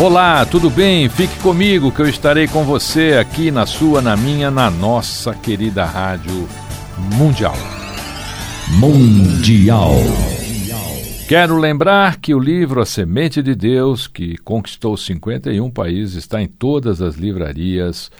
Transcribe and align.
Olá, 0.00 0.44
tudo 0.44 0.68
bem? 0.68 1.08
Fique 1.08 1.38
comigo 1.38 1.92
que 1.92 2.02
eu 2.02 2.08
estarei 2.08 2.48
com 2.48 2.64
você 2.64 3.16
aqui 3.18 3.52
na 3.52 3.64
sua, 3.64 4.02
na 4.02 4.16
minha, 4.16 4.50
na 4.50 4.68
nossa 4.68 5.32
querida 5.32 5.84
Rádio 5.84 6.48
Mundial. 7.16 7.54
Mundial. 8.80 9.92
Quero 11.28 11.56
lembrar 11.56 12.16
que 12.16 12.34
o 12.34 12.40
livro 12.40 12.80
A 12.80 12.84
Semente 12.84 13.40
de 13.40 13.54
Deus, 13.54 14.08
que 14.08 14.36
conquistou 14.38 14.96
51 14.96 15.70
países, 15.70 16.16
está 16.16 16.42
em 16.42 16.48
todas 16.48 17.00
as 17.00 17.14
livrarias 17.14 18.10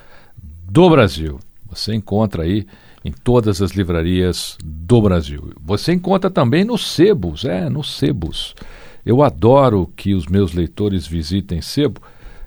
do 0.41 0.89
Brasil. 0.89 1.41
Você 1.69 1.93
encontra 1.93 2.45
aí 2.45 2.69
em 3.05 3.11
todas 3.11 3.61
as 3.61 3.73
livrarias 3.73 4.57
do 4.65 5.03
Brasil. 5.03 5.53
Você 5.61 5.93
encontra 5.93 6.31
também 6.31 6.65
nos 6.65 6.87
sebos, 6.93 7.45
é, 7.45 7.69
nos 7.69 7.97
sebos. 7.99 8.55
Eu 9.05 9.23
adoro 9.23 9.91
que 9.97 10.15
os 10.15 10.27
meus 10.27 10.53
leitores 10.53 11.07
visitem 11.07 11.61
sebo. 11.61 12.01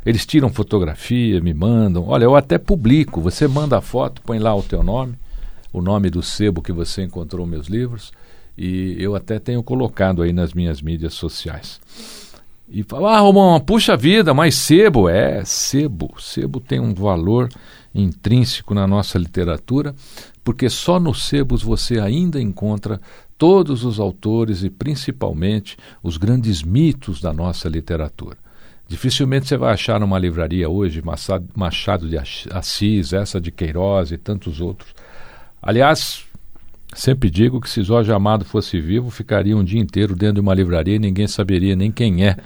Eles 0.06 0.26
tiram 0.26 0.50
fotografia, 0.50 1.42
me 1.42 1.54
mandam. 1.54 2.08
Olha, 2.08 2.24
eu 2.24 2.36
até 2.36 2.58
publico. 2.58 3.22
Você 3.22 3.48
manda 3.48 3.78
a 3.78 3.82
foto, 3.82 4.22
põe 4.22 4.40
lá 4.40 4.56
o 4.56 4.64
teu 4.64 4.82
nome, 4.82 5.16
o 5.72 5.82
nome 5.82 6.10
do 6.10 6.24
sebo 6.24 6.62
que 6.62 6.72
você 6.72 7.04
encontrou 7.04 7.46
meus 7.46 7.68
livros 7.68 8.12
e 8.58 8.96
eu 8.98 9.16
até 9.16 9.38
tenho 9.38 9.62
colocado 9.62 10.24
aí 10.24 10.34
nas 10.34 10.54
minhas 10.54 10.82
mídias 10.82 11.14
sociais. 11.14 11.80
E 12.68 12.84
fala, 12.84 13.18
ah, 13.18 13.20
Romão, 13.20 13.60
puxa 13.62 13.96
vida, 13.96 14.34
mas 14.34 14.56
sebo, 14.56 15.08
é, 15.08 15.46
sebo, 15.46 16.16
sebo 16.20 16.60
tem 16.60 16.80
um 16.80 16.94
valor 16.94 17.50
intrínseco 17.96 18.74
na 18.74 18.86
nossa 18.86 19.18
literatura, 19.18 19.96
porque 20.44 20.70
só 20.70 21.00
nos 21.00 21.28
sebos 21.28 21.64
você 21.64 22.00
ainda 22.00 22.42
encontra 22.42 23.00
todos 23.38 23.84
os 23.84 24.00
autores 24.00 24.64
e 24.64 24.70
principalmente 24.70 25.78
os 26.02 26.18
grandes 26.18 26.64
mitos 26.64 27.22
da 27.22 27.32
nossa 27.32 27.70
literatura. 27.70 28.38
Dificilmente 28.88 29.48
você 29.48 29.58
vai 29.58 29.74
achar 29.74 30.00
numa 30.00 30.18
livraria 30.18 30.70
hoje 30.70 31.04
Machado 31.56 32.08
de 32.08 32.18
Assis, 32.52 33.14
essa 33.14 33.40
de 33.40 33.52
Queiroz 33.52 34.12
e 34.12 34.18
tantos 34.18 34.62
outros. 34.62 34.94
Aliás, 35.62 36.26
Sempre 36.94 37.30
digo 37.30 37.60
que 37.60 37.70
se 37.70 37.84
Jorge 37.84 38.12
Amado 38.12 38.46
fosse 38.46 38.80
vivo, 38.80 39.12
ficaria 39.12 39.56
um 39.56 39.64
dia 39.64 39.80
inteiro 39.80 40.16
dentro 40.16 40.36
de 40.36 40.40
uma 40.40 40.54
livraria 40.54 40.96
e 40.96 41.00
ninguém 41.00 41.28
saberia 41.28 41.76
nem 41.76 41.92
quem 41.92 42.26
é. 42.26 42.38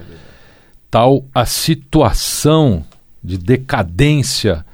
Tal 0.90 1.24
a 1.34 1.46
situação 1.46 2.84
de 3.22 3.38
decadência 3.38 4.64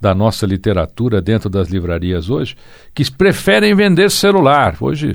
da 0.00 0.14
nossa 0.14 0.44
literatura 0.44 1.22
dentro 1.22 1.48
das 1.48 1.68
livrarias 1.68 2.28
hoje, 2.28 2.56
que 2.92 3.08
preferem 3.10 3.74
vender 3.74 4.10
celular. 4.10 4.76
Hoje, 4.80 5.14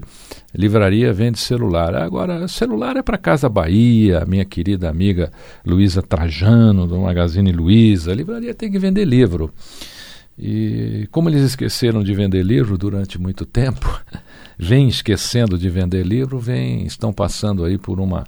livraria 0.58 1.14
vende 1.14 1.38
celular. 1.38 1.94
Agora, 1.96 2.48
celular 2.48 2.98
é 2.98 3.04
para 3.04 3.18
Casa 3.18 3.48
Bahia, 3.48 4.26
minha 4.28 4.44
querida 4.44 4.90
amiga 4.90 5.32
Luísa 5.64 6.02
Trajano, 6.02 6.88
do 6.88 6.98
Magazine 6.98 7.52
Luiza. 7.52 8.14
Livraria 8.14 8.54
tem 8.56 8.72
que 8.72 8.80
vender 8.80 9.06
livro. 9.06 9.54
E 10.38 11.08
como 11.12 11.30
eles 11.30 11.44
esqueceram 11.44 12.04
de 12.04 12.14
vender 12.14 12.44
livro 12.44 12.78
durante 12.78 13.20
muito 13.20 13.46
tempo, 13.46 13.88
vem 14.58 14.88
esquecendo 14.88 15.58
de 15.58 15.70
vender 15.70 16.06
livro, 16.06 16.40
vem, 16.40 16.86
estão 16.86 17.14
passando 17.14 17.64
aí 17.64 17.78
por 17.78 18.00
uma, 18.00 18.26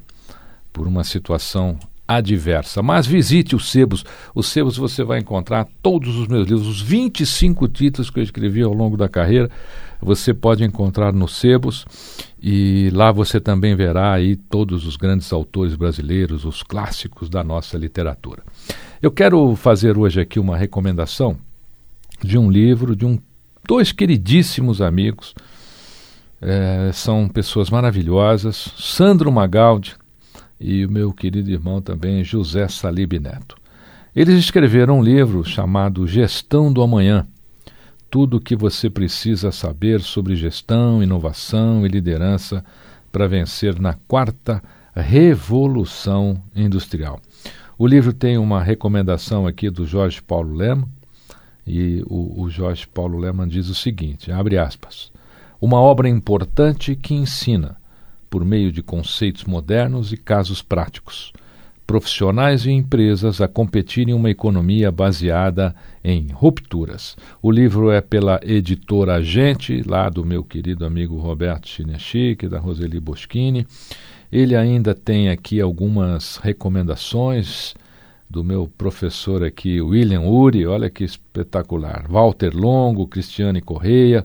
por 0.72 0.88
uma 0.88 1.04
situação 1.04 1.78
adversa. 2.10 2.82
Mas 2.82 3.06
visite 3.06 3.56
os 3.56 3.70
sebos. 3.70 4.04
Os 4.34 4.48
sebos 4.48 4.76
você 4.76 5.04
vai 5.04 5.20
encontrar 5.20 5.68
todos 5.84 6.18
os 6.18 6.28
meus 6.28 6.48
livros, 6.48 6.68
os 6.68 6.82
25 6.82 7.68
títulos 7.68 8.10
que 8.10 8.20
eu 8.20 8.24
escrevi 8.24 8.64
ao 8.64 8.74
longo 8.74 8.98
da 8.98 9.08
carreira, 9.08 9.50
você 10.02 10.34
pode 10.34 10.64
encontrar 10.64 11.14
nos 11.14 11.36
sebos 11.36 11.86
e 12.42 12.90
lá 12.94 13.12
você 13.12 13.40
também 13.40 13.76
verá 13.76 14.14
aí 14.14 14.36
todos 14.36 14.88
os 14.88 14.96
grandes 14.96 15.32
autores 15.32 15.76
brasileiros, 15.76 16.46
os 16.46 16.64
clássicos 16.64 17.30
da 17.30 17.44
nossa 17.44 17.78
literatura. 17.78 18.42
Eu 19.02 19.12
quero 19.12 19.56
fazer 19.56 19.96
hoje 19.96 20.20
aqui 20.20 20.40
uma 20.40 20.58
recomendação 20.58 21.38
de 22.24 22.38
um 22.40 22.50
livro 22.50 22.96
de 22.96 23.06
um, 23.06 23.20
dois 23.68 23.92
queridíssimos 23.92 24.82
amigos. 24.82 25.36
É, 26.42 26.90
são 26.94 27.28
pessoas 27.28 27.70
maravilhosas, 27.70 28.74
Sandro 28.78 29.32
Magaldi 29.32 29.99
e 30.60 30.86
o 30.86 30.92
meu 30.92 31.14
querido 31.14 31.50
irmão 31.50 31.82
também, 31.82 32.24
José 32.24 32.68
Salib 32.68 33.14
Neto. 33.14 33.56
Eles 34.16 34.38
escreveram 34.38 35.00
um 35.00 35.04
livro 35.04 35.44
chamado 35.44 36.08
Gestão 36.08 36.74
do 36.74 36.82
Amanhã. 36.82 37.26
Tudo 38.10 38.38
o 38.38 38.42
que 38.42 38.56
você 38.56 38.90
precisa 38.90 39.52
saber 39.52 40.02
sobre 40.02 40.36
gestão, 40.36 41.02
inovação 41.02 41.86
e 41.86 41.90
liderança 41.90 42.66
para 43.12 43.28
vencer 43.28 43.80
na 43.80 43.94
quarta 43.94 44.62
revolução 44.96 46.42
industrial. 46.56 47.20
O 47.78 47.88
livro 47.88 48.12
tem 48.12 48.38
uma 48.38 48.62
recomendação 48.62 49.48
aqui 49.48 49.70
do 49.70 49.86
Jorge 49.86 50.22
Paulo 50.22 50.54
Lema, 50.54 50.88
e 51.66 52.04
o, 52.08 52.42
o 52.42 52.50
Jorge 52.50 52.88
Paulo 52.88 53.18
Leman 53.18 53.48
diz 53.48 53.70
o 53.70 53.76
seguinte: 53.76 54.32
abre 54.32 54.58
aspas. 54.58 55.12
Uma 55.62 55.80
obra 55.80 56.10
importante 56.10 56.96
que 56.96 57.14
ensina, 57.14 57.78
por 58.30 58.46
meio 58.46 58.72
de 58.72 58.84
conceitos 58.84 59.44
modernos 59.46 60.14
e 60.14 60.18
casos 60.18 60.62
práticos, 60.62 61.34
profissionais 61.88 62.66
e 62.66 62.72
empresas 62.72 63.42
a 63.42 63.48
competir 63.48 64.08
em 64.08 64.14
uma 64.14 64.30
economia 64.30 64.92
baseada 64.92 65.76
em 66.04 66.28
rupturas. 66.32 67.18
O 67.42 67.50
livro 67.52 67.90
é 67.90 68.00
pela 68.00 68.40
editora 68.44 69.16
Agente, 69.16 69.82
lá 69.82 70.08
do 70.08 70.24
meu 70.24 70.44
querido 70.44 70.86
amigo 70.86 71.18
Roberto 71.18 71.68
Chinechique, 71.68 72.48
da 72.48 72.60
Roseli 72.60 73.00
Boschini. 73.00 73.66
Ele 74.32 74.56
ainda 74.56 74.94
tem 74.94 75.30
aqui 75.30 75.60
algumas 75.60 76.38
recomendações 76.38 77.74
do 78.30 78.44
meu 78.44 78.72
professor 78.78 79.44
aqui, 79.44 79.82
William 79.82 80.22
Uri, 80.22 80.68
olha 80.68 80.88
que 80.92 81.04
espetacular. 81.04 82.06
Walter 82.08 82.56
Longo, 82.56 83.08
Cristiane 83.08 83.60
Correia, 83.60 84.24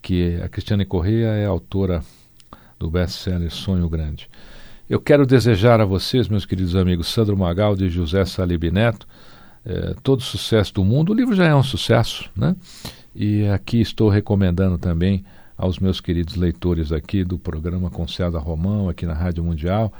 que 0.00 0.40
a 0.42 0.48
Cristiane 0.48 0.86
Correia 0.86 1.26
é 1.26 1.44
autora 1.44 2.02
do 2.78 2.90
best-seller 2.90 3.50
Sonho 3.50 3.88
Grande. 3.88 4.28
Eu 4.88 5.00
quero 5.00 5.26
desejar 5.26 5.80
a 5.80 5.84
vocês, 5.84 6.28
meus 6.28 6.46
queridos 6.46 6.74
amigos 6.74 7.08
Sandro 7.08 7.36
Magaldi 7.36 7.86
e 7.86 7.90
José 7.90 8.24
Salib 8.24 8.64
Neto, 8.70 9.06
eh, 9.66 9.94
todo 10.02 10.22
sucesso 10.22 10.72
do 10.74 10.84
mundo. 10.84 11.12
O 11.12 11.14
livro 11.14 11.34
já 11.34 11.44
é 11.44 11.54
um 11.54 11.62
sucesso, 11.62 12.30
né? 12.34 12.56
E 13.14 13.46
aqui 13.48 13.80
estou 13.80 14.08
recomendando 14.08 14.78
também 14.78 15.24
aos 15.56 15.78
meus 15.78 16.00
queridos 16.00 16.36
leitores 16.36 16.92
aqui 16.92 17.24
do 17.24 17.38
programa 17.38 17.90
Conselho 17.90 18.38
Romão, 18.38 18.88
aqui 18.88 19.04
na 19.04 19.14
Rádio 19.14 19.42
Mundial, 19.42 19.92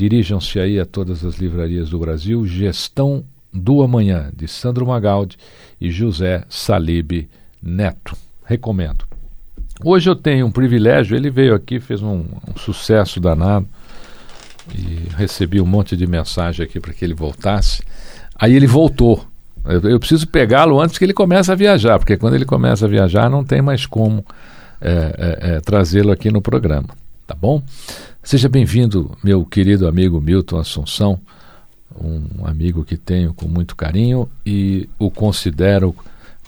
Dirijam-se 0.00 0.58
aí 0.58 0.80
a 0.80 0.86
todas 0.86 1.24
as 1.26 1.34
livrarias 1.36 1.90
do 1.90 1.98
Brasil. 1.98 2.46
Gestão 2.46 3.22
do 3.52 3.82
Amanhã, 3.82 4.30
de 4.34 4.48
Sandro 4.48 4.86
Magaldi 4.86 5.36
e 5.78 5.90
José 5.90 6.42
Salib 6.48 7.28
Neto. 7.62 8.16
Recomendo. 8.44 9.09
Hoje 9.82 10.10
eu 10.10 10.16
tenho 10.16 10.46
um 10.46 10.50
privilégio, 10.50 11.16
ele 11.16 11.30
veio 11.30 11.54
aqui, 11.54 11.80
fez 11.80 12.02
um, 12.02 12.24
um 12.48 12.58
sucesso 12.58 13.18
danado 13.18 13.66
e 14.74 15.08
recebi 15.16 15.60
um 15.60 15.66
monte 15.66 15.96
de 15.96 16.06
mensagem 16.06 16.64
aqui 16.64 16.78
para 16.78 16.92
que 16.92 17.04
ele 17.04 17.14
voltasse. 17.14 17.82
Aí 18.34 18.54
ele 18.54 18.66
voltou. 18.66 19.24
Eu, 19.64 19.80
eu 19.82 19.98
preciso 19.98 20.26
pegá-lo 20.28 20.80
antes 20.80 20.98
que 20.98 21.04
ele 21.04 21.14
comece 21.14 21.50
a 21.50 21.54
viajar, 21.54 21.98
porque 21.98 22.16
quando 22.16 22.34
ele 22.34 22.44
começa 22.44 22.84
a 22.84 22.88
viajar 22.88 23.30
não 23.30 23.44
tem 23.44 23.62
mais 23.62 23.86
como 23.86 24.24
é, 24.80 24.90
é, 24.90 25.56
é, 25.56 25.60
trazê-lo 25.60 26.10
aqui 26.10 26.30
no 26.30 26.40
programa, 26.40 26.88
tá 27.26 27.34
bom? 27.34 27.62
Seja 28.22 28.48
bem-vindo, 28.48 29.16
meu 29.22 29.44
querido 29.44 29.88
amigo 29.88 30.20
Milton 30.20 30.58
Assunção, 30.58 31.18
um 31.98 32.46
amigo 32.46 32.84
que 32.84 32.96
tenho 32.96 33.34
com 33.34 33.48
muito 33.48 33.74
carinho 33.74 34.28
e 34.44 34.88
o 34.98 35.10
considero 35.10 35.94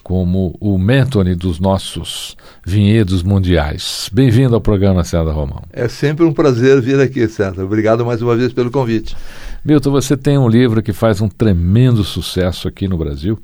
como 0.03 0.57
o 0.61 0.77
mentore 0.77 1.35
dos 1.35 1.61
nossos 1.61 2.37
vinhedos 2.67 3.23
mundiais. 3.23 4.11
Bem-vindo 4.13 4.55
ao 4.55 4.61
programa 4.61 5.05
César 5.05 5.31
Romão. 5.31 5.63
É 5.73 5.89
sempre 5.89 6.25
um 6.25 6.33
prazer 6.33 6.81
vir 6.81 6.99
aqui, 7.01 7.27
César. 7.29 7.63
Obrigado 7.65 8.05
mais 8.05 8.21
uma 8.21 8.37
vez 8.37 8.53
pelo 8.53 8.71
convite. 8.71 9.17
Milton, 9.65 9.91
você 9.91 10.17
tem 10.17 10.37
um 10.37 10.49
livro 10.49 10.83
que 10.83 10.93
faz 10.93 11.21
um 11.21 11.29
tremendo 11.29 12.03
sucesso 12.03 12.67
aqui 12.67 12.89
no 12.89 12.99
Brasil, 12.99 13.39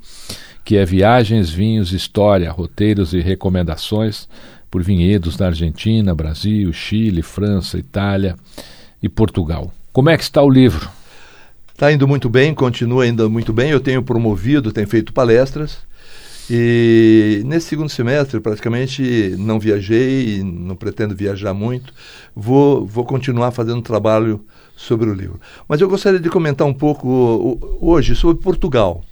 que 0.65 0.75
é 0.75 0.85
Viagens, 0.85 1.49
Vinhos, 1.49 1.93
História, 1.93 2.51
Roteiros 2.51 3.13
e 3.13 3.21
Recomendações 3.21 4.27
por 4.69 4.83
vinhedos 4.83 5.37
da 5.37 5.47
Argentina, 5.47 6.13
Brasil, 6.13 6.71
Chile, 6.73 7.21
França, 7.21 7.77
Itália 7.77 8.35
e 9.01 9.07
Portugal. 9.07 9.71
Como 9.93 10.09
é 10.09 10.17
que 10.17 10.23
está 10.23 10.41
o 10.41 10.49
livro? 10.49 10.89
Está 11.73 11.91
indo 11.91 12.05
muito 12.07 12.29
bem, 12.29 12.53
continua 12.53 13.07
indo 13.07 13.29
muito 13.29 13.53
bem. 13.53 13.71
Eu 13.71 13.79
tenho 13.79 14.03
promovido, 14.03 14.71
tenho 14.71 14.87
feito 14.87 15.13
palestras. 15.13 15.77
E 16.49 17.43
nesse 17.45 17.67
segundo 17.67 17.89
semestre, 17.89 18.39
praticamente 18.39 19.35
não 19.37 19.59
viajei, 19.59 20.41
não 20.43 20.75
pretendo 20.75 21.15
viajar 21.15 21.53
muito. 21.53 21.93
Vou, 22.35 22.85
vou 22.85 23.05
continuar 23.05 23.51
fazendo 23.51 23.81
trabalho 23.81 24.43
sobre 24.75 25.09
o 25.09 25.13
livro. 25.13 25.39
Mas 25.67 25.79
eu 25.79 25.87
gostaria 25.87 26.19
de 26.19 26.29
comentar 26.29 26.65
um 26.65 26.73
pouco 26.73 27.59
hoje 27.79 28.15
sobre 28.15 28.41
Portugal. 28.41 29.03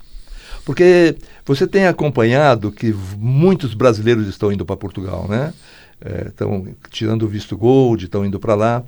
Porque 0.65 1.15
você 1.45 1.67
tem 1.67 1.87
acompanhado 1.87 2.71
que 2.71 2.93
muitos 3.17 3.73
brasileiros 3.73 4.27
estão 4.27 4.51
indo 4.51 4.65
para 4.65 4.75
Portugal, 4.75 5.27
né? 5.29 5.53
Estão 5.99 6.67
é, 6.67 6.73
tirando 6.91 7.23
o 7.23 7.27
visto 7.27 7.57
gold, 7.57 8.05
estão 8.05 8.23
indo 8.23 8.39
para 8.39 8.53
lá. 8.53 8.83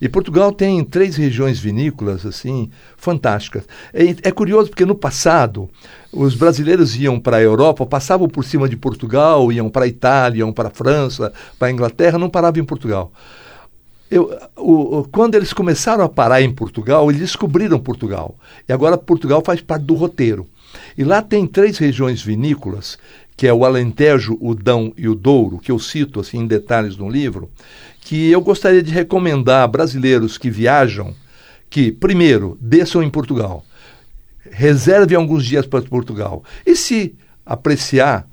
E 0.00 0.08
Portugal 0.08 0.52
tem 0.52 0.82
três 0.84 1.16
regiões 1.16 1.58
vinícolas 1.58 2.26
assim 2.26 2.70
fantásticas. 2.96 3.64
É, 3.94 4.28
é 4.28 4.32
curioso 4.32 4.68
porque 4.68 4.84
no 4.84 4.94
passado 4.94 5.70
os 6.12 6.34
brasileiros 6.34 6.96
iam 6.96 7.20
para 7.20 7.36
a 7.36 7.42
Europa, 7.42 7.86
passavam 7.86 8.28
por 8.28 8.44
cima 8.44 8.68
de 8.68 8.76
Portugal, 8.76 9.52
iam 9.52 9.70
para 9.70 9.84
a 9.84 9.88
Itália, 9.88 10.40
iam 10.40 10.52
para 10.52 10.68
a 10.68 10.72
França, 10.72 11.32
para 11.58 11.68
a 11.68 11.70
Inglaterra, 11.70 12.18
não 12.18 12.28
paravam 12.28 12.60
em 12.60 12.66
Portugal. 12.66 13.12
Eu, 14.10 14.36
o, 14.56 15.06
quando 15.12 15.34
eles 15.34 15.52
começaram 15.52 16.02
a 16.02 16.08
parar 16.08 16.40
em 16.40 16.52
Portugal, 16.52 17.08
eles 17.10 17.20
descobriram 17.20 17.78
Portugal. 17.78 18.34
E 18.68 18.72
agora 18.72 18.96
Portugal 18.96 19.42
faz 19.44 19.60
parte 19.60 19.84
do 19.84 19.94
roteiro. 19.94 20.46
E 20.96 21.04
lá 21.04 21.22
tem 21.22 21.46
três 21.46 21.78
regiões 21.78 22.22
vinícolas, 22.22 22.98
que 23.38 23.46
é 23.46 23.54
o 23.54 23.64
Alentejo, 23.64 24.36
o 24.40 24.52
Dão 24.52 24.92
e 24.96 25.08
o 25.08 25.14
Douro, 25.14 25.58
que 25.58 25.70
eu 25.70 25.78
cito 25.78 26.18
assim 26.18 26.40
em 26.40 26.46
detalhes 26.48 26.96
no 26.96 27.08
livro, 27.08 27.48
que 28.00 28.28
eu 28.28 28.40
gostaria 28.40 28.82
de 28.82 28.90
recomendar 28.90 29.62
a 29.62 29.68
brasileiros 29.68 30.36
que 30.36 30.50
viajam 30.50 31.14
que, 31.70 31.92
primeiro, 31.92 32.58
desçam 32.60 33.00
em 33.00 33.08
Portugal, 33.08 33.64
reserve 34.50 35.14
alguns 35.14 35.44
dias 35.44 35.64
para 35.66 35.80
Portugal. 35.82 36.42
E 36.66 36.74
se 36.74 37.14
apreciar 37.46 38.28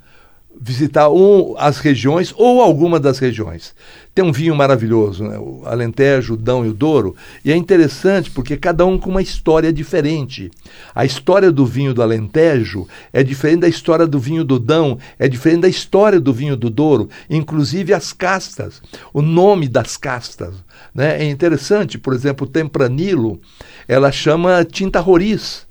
visitar 0.59 1.09
um, 1.09 1.55
as 1.57 1.79
regiões 1.79 2.33
ou 2.37 2.61
alguma 2.61 2.99
das 2.99 3.19
regiões. 3.19 3.73
Tem 4.13 4.23
um 4.23 4.31
vinho 4.31 4.55
maravilhoso, 4.55 5.25
né? 5.25 5.37
o 5.37 5.63
Alentejo, 5.65 6.35
o 6.35 6.37
Dão 6.37 6.65
e 6.65 6.69
o 6.69 6.73
Douro, 6.73 7.15
e 7.43 7.51
é 7.51 7.55
interessante 7.55 8.31
porque 8.31 8.55
cada 8.55 8.85
um 8.85 8.97
com 8.97 9.09
uma 9.09 9.21
história 9.21 9.73
diferente. 9.73 10.49
A 10.95 11.03
história 11.03 11.51
do 11.51 11.65
vinho 11.65 11.93
do 11.93 12.01
Alentejo 12.01 12.87
é 13.11 13.21
diferente 13.21 13.59
da 13.61 13.67
história 13.67 14.07
do 14.07 14.17
vinho 14.17 14.45
do 14.45 14.57
Dão, 14.57 14.97
é 15.19 15.27
diferente 15.27 15.61
da 15.61 15.67
história 15.67 16.19
do 16.19 16.31
vinho 16.31 16.55
do 16.55 16.69
Douro, 16.69 17.09
inclusive 17.29 17.93
as 17.93 18.13
castas, 18.13 18.81
o 19.13 19.21
nome 19.21 19.67
das 19.67 19.97
castas. 19.97 20.55
Né? 20.93 21.21
É 21.21 21.29
interessante, 21.29 21.97
por 21.97 22.13
exemplo, 22.13 22.47
o 22.47 22.49
Tempranilo, 22.49 23.41
ela 23.85 24.13
chama 24.13 24.63
tinta 24.63 25.01
roriz. 25.01 25.65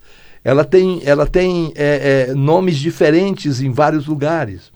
Ela 0.44 0.62
tem, 0.62 1.00
ela 1.06 1.26
tem 1.26 1.72
é, 1.75 2.26
é, 2.28 2.34
nomes 2.34 2.76
diferentes 2.76 3.62
em 3.62 3.70
vários 3.70 4.06
lugares. 4.06 4.73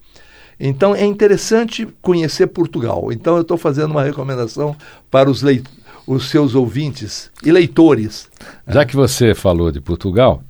Então 0.60 0.94
é 0.94 1.04
interessante 1.04 1.86
conhecer 2.02 2.48
Portugal. 2.48 3.12
Então 3.12 3.36
eu 3.36 3.42
estou 3.42 3.56
fazendo 3.56 3.92
uma 3.92 4.02
recomendação 4.02 4.76
para 5.10 5.30
os, 5.30 5.42
leit 5.42 5.64
os 6.06 6.30
seus 6.30 6.54
ouvintes 6.54 7.30
e 7.44 7.52
leitores. 7.52 8.28
Já 8.66 8.84
que 8.84 8.96
você 8.96 9.34
falou 9.34 9.70
de 9.70 9.80
Portugal, 9.80 10.42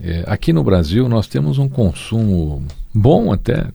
é, 0.00 0.24
aqui 0.26 0.52
no 0.52 0.64
Brasil 0.64 1.08
nós 1.08 1.26
temos 1.26 1.58
um 1.58 1.68
consumo 1.68 2.64
bom 2.94 3.32
até 3.32 3.68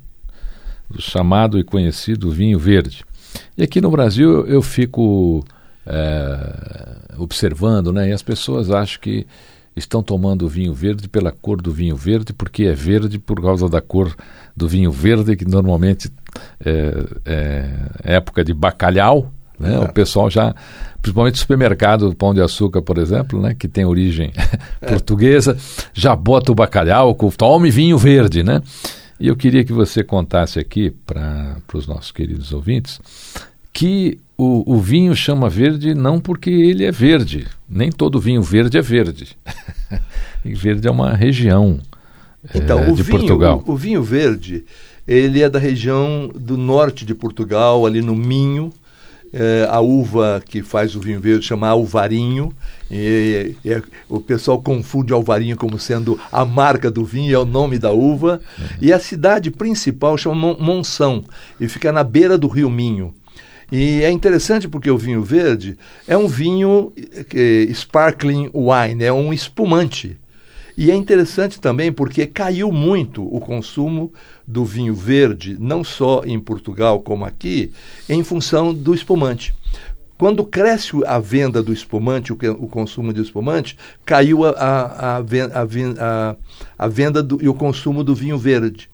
do 0.89 1.01
chamado 1.01 1.59
e 1.59 1.63
conhecido 1.63 2.31
vinho 2.31 2.59
verde. 2.59 3.05
E 3.57 3.63
aqui 3.63 3.79
no 3.79 3.91
Brasil 3.91 4.45
eu 4.47 4.61
fico 4.61 5.45
é, 5.85 6.95
observando, 7.17 7.91
né? 7.91 8.09
E 8.09 8.11
as 8.11 8.21
pessoas 8.21 8.69
acham 8.69 8.99
que 9.01 9.25
estão 9.75 10.03
tomando 10.03 10.47
vinho 10.47 10.73
verde 10.73 11.07
pela 11.07 11.31
cor 11.31 11.61
do 11.61 11.71
vinho 11.71 11.95
verde, 11.95 12.33
porque 12.33 12.63
é 12.63 12.73
verde 12.73 13.17
por 13.17 13.41
causa 13.41 13.67
da 13.67 13.81
cor 13.81 14.15
do 14.55 14.67
vinho 14.67 14.91
verde, 14.91 15.35
que 15.35 15.45
normalmente 15.45 16.11
é, 16.63 17.05
é 17.25 18.15
época 18.15 18.43
de 18.43 18.53
bacalhau. 18.53 19.31
Né? 19.59 19.75
É. 19.75 19.79
O 19.79 19.91
pessoal 19.91 20.29
já, 20.29 20.53
principalmente 21.01 21.39
supermercado 21.39 22.13
Pão 22.15 22.33
de 22.33 22.41
Açúcar, 22.41 22.81
por 22.81 22.97
exemplo, 22.97 23.41
né? 23.41 23.53
que 23.53 23.67
tem 23.67 23.85
origem 23.85 24.31
é. 24.81 24.87
portuguesa, 24.87 25.57
já 25.93 26.15
bota 26.15 26.51
o 26.51 26.55
bacalhau, 26.55 27.15
com, 27.15 27.29
tome 27.29 27.71
vinho 27.71 27.97
verde. 27.97 28.43
Né? 28.43 28.61
E 29.19 29.27
eu 29.27 29.35
queria 29.35 29.63
que 29.63 29.73
você 29.73 30.03
contasse 30.03 30.59
aqui 30.59 30.91
para 30.91 31.57
os 31.73 31.87
nossos 31.87 32.11
queridos 32.11 32.51
ouvintes 32.51 32.99
que 33.73 34.19
o, 34.37 34.75
o, 34.75 34.79
vinho 34.79 35.15
chama 35.15 35.49
verde 35.49 35.95
não 35.95 36.19
porque 36.19 36.49
ele 36.49 36.85
é 36.85 36.91
verde. 36.91 37.47
Nem 37.67 37.91
todo 37.91 38.19
vinho 38.19 38.41
verde 38.41 38.77
é 38.77 38.81
verde. 38.81 39.35
e 40.45 40.53
verde 40.53 40.87
é 40.87 40.91
uma 40.91 41.13
região 41.13 41.79
então, 42.53 42.79
é, 42.79 42.91
de 42.91 43.03
vinho, 43.03 43.17
Portugal. 43.17 43.63
O, 43.65 43.71
o, 43.71 43.75
vinho 43.75 44.03
verde, 44.03 44.63
ele 45.07 45.41
é 45.41 45.49
da 45.49 45.59
região 45.59 46.29
do 46.33 46.55
norte 46.55 47.03
de 47.05 47.15
Portugal, 47.15 47.85
ali 47.85 48.01
no 48.01 48.15
Minho. 48.15 48.71
É, 49.35 49.67
a 49.67 49.79
uva 49.79 50.43
que 50.47 50.61
faz 50.61 50.95
o 50.95 50.99
vinho 50.99 51.19
verde 51.19 51.45
chama 51.45 51.67
alvarinho. 51.67 52.53
E, 52.91 53.55
e, 53.65 53.69
e, 53.69 53.83
o 54.07 54.19
pessoal 54.19 54.61
confunde 54.61 55.11
alvarinho 55.11 55.57
como 55.57 55.79
sendo 55.79 56.19
a 56.31 56.45
marca 56.45 56.91
do 56.91 57.03
vinho, 57.03 57.33
é 57.33 57.39
o 57.39 57.45
nome 57.45 57.79
da 57.79 57.91
uva. 57.91 58.39
Uhum. 58.59 58.65
E 58.79 58.93
a 58.93 58.99
cidade 58.99 59.49
principal 59.49 60.15
chama 60.19 60.55
Monção 60.59 61.23
e 61.59 61.67
fica 61.67 61.91
na 61.91 62.03
beira 62.03 62.37
do 62.37 62.47
rio 62.47 62.69
Minho. 62.69 63.11
E 63.75 64.03
é 64.03 64.11
interessante 64.11 64.67
porque 64.67 64.91
o 64.91 64.99
vinho 64.99 65.23
verde 65.23 65.75
é 66.07 66.15
um 66.15 66.27
vinho 66.27 66.93
é, 67.33 67.73
sparkling 67.73 68.51
wine, 68.53 69.03
é 69.03 69.11
um 69.11 69.33
espumante. 69.33 70.15
E 70.77 70.91
é 70.91 70.95
interessante 70.95 71.59
também 71.59 71.91
porque 71.91 72.27
caiu 72.27 72.71
muito 72.71 73.23
o 73.23 73.39
consumo 73.39 74.13
do 74.45 74.63
vinho 74.63 74.93
verde, 74.93 75.57
não 75.59 75.83
só 75.83 76.21
em 76.23 76.39
Portugal 76.39 76.99
como 76.99 77.25
aqui, 77.25 77.73
em 78.07 78.23
função 78.23 78.71
do 78.71 78.93
espumante. 78.93 79.55
Quando 80.19 80.45
cresce 80.45 80.91
a 81.07 81.17
venda 81.17 81.63
do 81.63 81.73
espumante, 81.73 82.31
o, 82.31 82.37
o 82.59 82.67
consumo 82.67 83.11
de 83.11 83.23
espumante, 83.23 83.75
caiu 84.05 84.45
a, 84.45 84.51
a, 84.51 85.17
a, 85.17 85.19
a, 85.19 86.35
a 86.77 86.87
venda 86.87 87.23
do, 87.23 87.43
e 87.43 87.49
o 87.49 87.55
consumo 87.55 88.03
do 88.03 88.13
vinho 88.13 88.37
verde. 88.37 88.87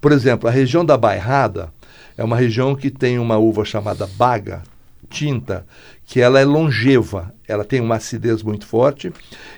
Por 0.00 0.10
exemplo, 0.10 0.48
a 0.48 0.52
região 0.52 0.84
da 0.84 0.96
Bairrada, 0.96 1.72
é 2.16 2.24
uma 2.24 2.36
região 2.36 2.74
que 2.74 2.90
tem 2.90 3.18
uma 3.18 3.36
uva 3.36 3.64
chamada 3.64 4.06
baga, 4.06 4.62
tinta, 5.08 5.66
que 6.06 6.20
ela 6.20 6.40
é 6.40 6.44
longeva, 6.44 7.32
ela 7.46 7.64
tem 7.64 7.80
uma 7.80 7.96
acidez 7.96 8.42
muito 8.42 8.66
forte, 8.66 9.12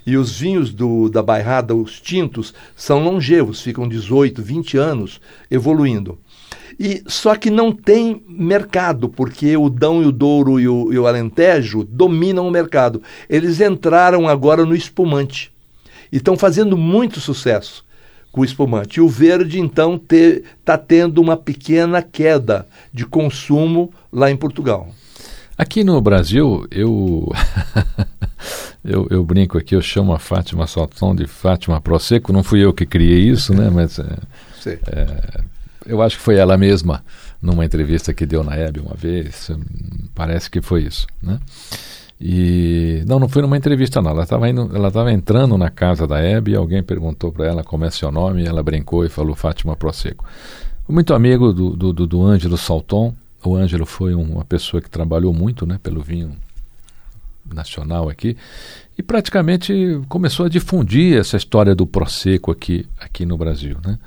e 0.07 0.17
os 0.17 0.39
vinhos 0.39 0.73
do, 0.73 1.09
da 1.09 1.23
bairrada, 1.23 1.75
os 1.75 2.01
tintos, 2.01 2.53
são 2.75 3.03
longevos, 3.03 3.61
ficam 3.61 3.89
18, 3.89 4.43
20 4.43 4.77
anos 4.77 5.21
evoluindo. 5.51 6.19
E 6.79 7.03
só 7.07 7.35
que 7.37 7.49
não 7.49 7.73
tem 7.73 8.23
mercado, 8.29 9.09
porque 9.09 9.57
o 9.57 9.71
Dão 9.71 10.03
e 10.03 10.07
o 10.07 10.13
Douro 10.13 10.61
e 10.61 10.69
o, 10.69 10.93
e 10.93 10.99
o 10.99 11.07
Alentejo 11.07 11.85
dominam 11.85 12.47
o 12.47 12.51
mercado. 12.51 13.03
Eles 13.31 13.61
entraram 13.61 14.29
agora 14.29 14.65
no 14.67 14.75
espumante 14.75 15.51
e 16.13 16.19
estão 16.19 16.37
fazendo 16.37 16.77
muito 16.77 17.19
sucesso 17.19 17.86
com 18.37 18.43
o 18.43 18.45
espumante. 18.45 18.99
E 18.99 19.01
o 19.01 19.09
verde, 19.09 19.59
então, 19.59 19.95
está 19.95 20.77
te, 20.77 20.85
tendo 20.87 21.23
uma 21.23 21.39
pequena 21.39 22.03
queda 22.03 22.67
de 22.93 23.07
consumo 23.07 23.91
lá 24.13 24.31
em 24.31 24.37
Portugal. 24.37 24.91
Aqui 25.57 25.83
no 25.83 25.99
Brasil, 26.03 26.67
eu, 26.71 27.33
eu, 28.85 29.07
eu, 29.11 29.25
brinco 29.25 29.57
aqui, 29.57 29.75
eu 29.75 29.81
chamo 29.81 30.13
a 30.13 30.19
Fátima 30.19 30.67
Salton 30.67 31.15
de 31.15 31.27
Fátima 31.27 31.81
Proseco, 31.81 32.31
não 32.31 32.43
fui 32.43 32.63
eu 32.63 32.75
que 32.75 32.85
criei 32.85 33.21
isso, 33.21 33.55
né? 33.55 33.71
Mas 33.73 33.99
é, 33.99 34.19
é, 34.67 35.41
eu 35.87 36.03
acho 36.03 36.19
que 36.19 36.23
foi 36.23 36.37
ela 36.37 36.59
mesma, 36.59 37.03
numa 37.41 37.65
entrevista 37.65 38.13
que 38.13 38.27
deu 38.27 38.45
na 38.45 38.55
Hebe 38.55 38.81
uma 38.81 38.95
vez, 38.95 39.51
parece 40.15 40.51
que 40.51 40.61
foi 40.61 40.83
isso, 40.83 41.07
né? 41.23 41.39
E 42.21 43.05
não, 43.07 43.19
não 43.19 43.29
foi 43.29 43.43
numa 43.43 43.57
entrevista 43.57 44.01
não. 44.01 44.11
Ela 44.11 44.23
estava 44.23 44.49
ela 44.49 44.89
estava 44.89 45.13
entrando 45.13 45.59
na 45.59 45.71
casa 45.71 46.07
da 46.07 46.19
Hebe 46.19 46.53
e 46.53 46.57
alguém 46.57 46.83
perguntou 46.83 47.31
para 47.31 47.47
ela 47.47 47.63
como 47.63 47.85
é 47.85 47.91
seu 47.91 48.11
nome 48.11 48.43
e 48.43 48.47
ela 48.47 48.63
brincou 48.63 49.05
e 49.05 49.09
falou 49.09 49.35
Fátima 49.35 49.77
Prosecco. 49.77 50.25
Muito 50.89 51.13
amigo 51.13 51.53
do 51.53 51.77
do, 51.77 51.93
do, 51.93 52.07
do 52.07 52.23
Ângelo 52.23 52.57
Salton. 52.57 53.15
O 53.45 53.55
Ângelo 53.55 53.85
foi 53.85 54.15
uma 54.15 54.45
pessoa 54.45 54.81
que 54.81 54.91
trabalhou 54.91 55.33
muito, 55.33 55.67
né, 55.67 55.79
pelo 55.81 56.01
vinho 56.01 56.33
nacional 57.55 58.09
aqui 58.09 58.37
e 58.99 59.03
praticamente 59.03 60.01
começou 60.09 60.47
a 60.47 60.49
difundir 60.49 61.17
essa 61.17 61.37
história 61.37 61.75
do 61.75 61.87
Prosecco 61.87 62.51
aqui 62.51 62.89
aqui 62.99 63.25
no 63.25 63.37
Brasil, 63.37 63.77
né? 63.85 63.99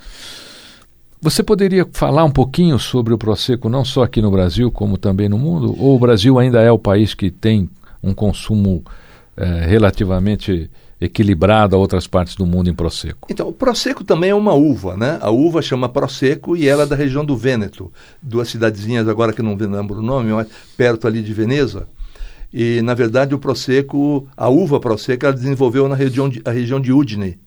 Você 1.22 1.44
poderia 1.44 1.86
falar 1.92 2.24
um 2.24 2.32
pouquinho 2.32 2.80
sobre 2.80 3.14
o 3.14 3.18
Prosecco, 3.18 3.68
não 3.68 3.84
só 3.84 4.04
aqui 4.04 4.22
no 4.22 4.32
Brasil, 4.32 4.72
como 4.72 4.98
também 4.98 5.28
no 5.28 5.38
mundo? 5.38 5.76
Ou 5.78 5.98
o 5.98 6.00
Brasil 6.00 6.40
ainda 6.40 6.62
é 6.62 6.72
o 6.72 6.80
país 6.80 7.14
que 7.14 7.30
tem 7.30 7.70
um 8.02 8.14
consumo 8.14 8.84
é, 9.36 9.66
relativamente 9.66 10.70
equilibrado 11.02 11.76
a 11.76 11.80
outras 11.80 12.08
partes 12.08 12.36
do 12.36 12.46
mundo 12.46 12.70
em 12.70 12.74
Prosecco? 12.74 13.28
Então, 13.32 13.48
o 13.48 13.54
Prosecco 13.54 14.04
também 14.04 14.32
é 14.32 14.36
uma 14.36 14.54
uva, 14.54 14.98
né? 14.98 15.18
A 15.22 15.32
uva 15.32 15.62
chama 15.62 15.88
Prosecco 15.88 16.58
e 16.58 16.68
ela 16.68 16.84
é 16.84 16.86
da 16.86 16.96
região 16.96 17.24
do 17.24 17.38
Vêneto, 17.38 17.92
duas 18.22 18.50
cidadezinhas 18.50 19.08
agora 19.08 19.32
que 19.32 19.42
não 19.42 19.56
lembro 19.56 20.00
o 20.00 20.02
nome, 20.02 20.32
mas 20.32 20.48
perto 20.76 21.08
ali 21.08 21.22
de 21.22 21.34
Veneza. 21.34 21.88
E, 22.54 22.82
na 22.82 22.94
verdade, 22.94 23.36
o 23.36 23.40
Prosecco, 23.40 24.28
a 24.36 24.50
uva 24.50 24.80
Prosecco, 24.80 25.26
ela 25.26 25.36
desenvolveu 25.36 25.88
na 25.88 25.96
região 25.96 26.28
de, 26.28 26.42
a 26.44 26.52
região 26.52 26.80
de 26.82 26.92
Udine 26.92 27.38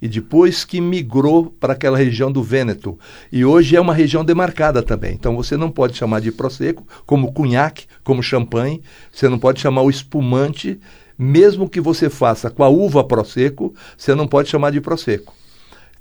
e 0.00 0.08
depois 0.08 0.64
que 0.64 0.80
migrou 0.80 1.46
para 1.46 1.72
aquela 1.72 1.98
região 1.98 2.30
do 2.30 2.42
Vêneto. 2.42 2.98
E 3.30 3.44
hoje 3.44 3.76
é 3.76 3.80
uma 3.80 3.94
região 3.94 4.24
demarcada 4.24 4.82
também. 4.82 5.14
Então 5.14 5.36
você 5.36 5.56
não 5.56 5.70
pode 5.70 5.96
chamar 5.96 6.20
de 6.20 6.32
Prosecco 6.32 6.86
como 7.06 7.32
cunhaque, 7.32 7.86
como 8.02 8.22
champanhe, 8.22 8.82
você 9.12 9.28
não 9.28 9.38
pode 9.38 9.60
chamar 9.60 9.82
o 9.82 9.90
espumante, 9.90 10.78
mesmo 11.18 11.68
que 11.68 11.80
você 11.80 12.10
faça 12.10 12.50
com 12.50 12.64
a 12.64 12.68
uva 12.68 13.04
Prosecco, 13.04 13.74
você 13.96 14.14
não 14.14 14.26
pode 14.26 14.48
chamar 14.48 14.70
de 14.70 14.80
Prosecco. 14.80 15.34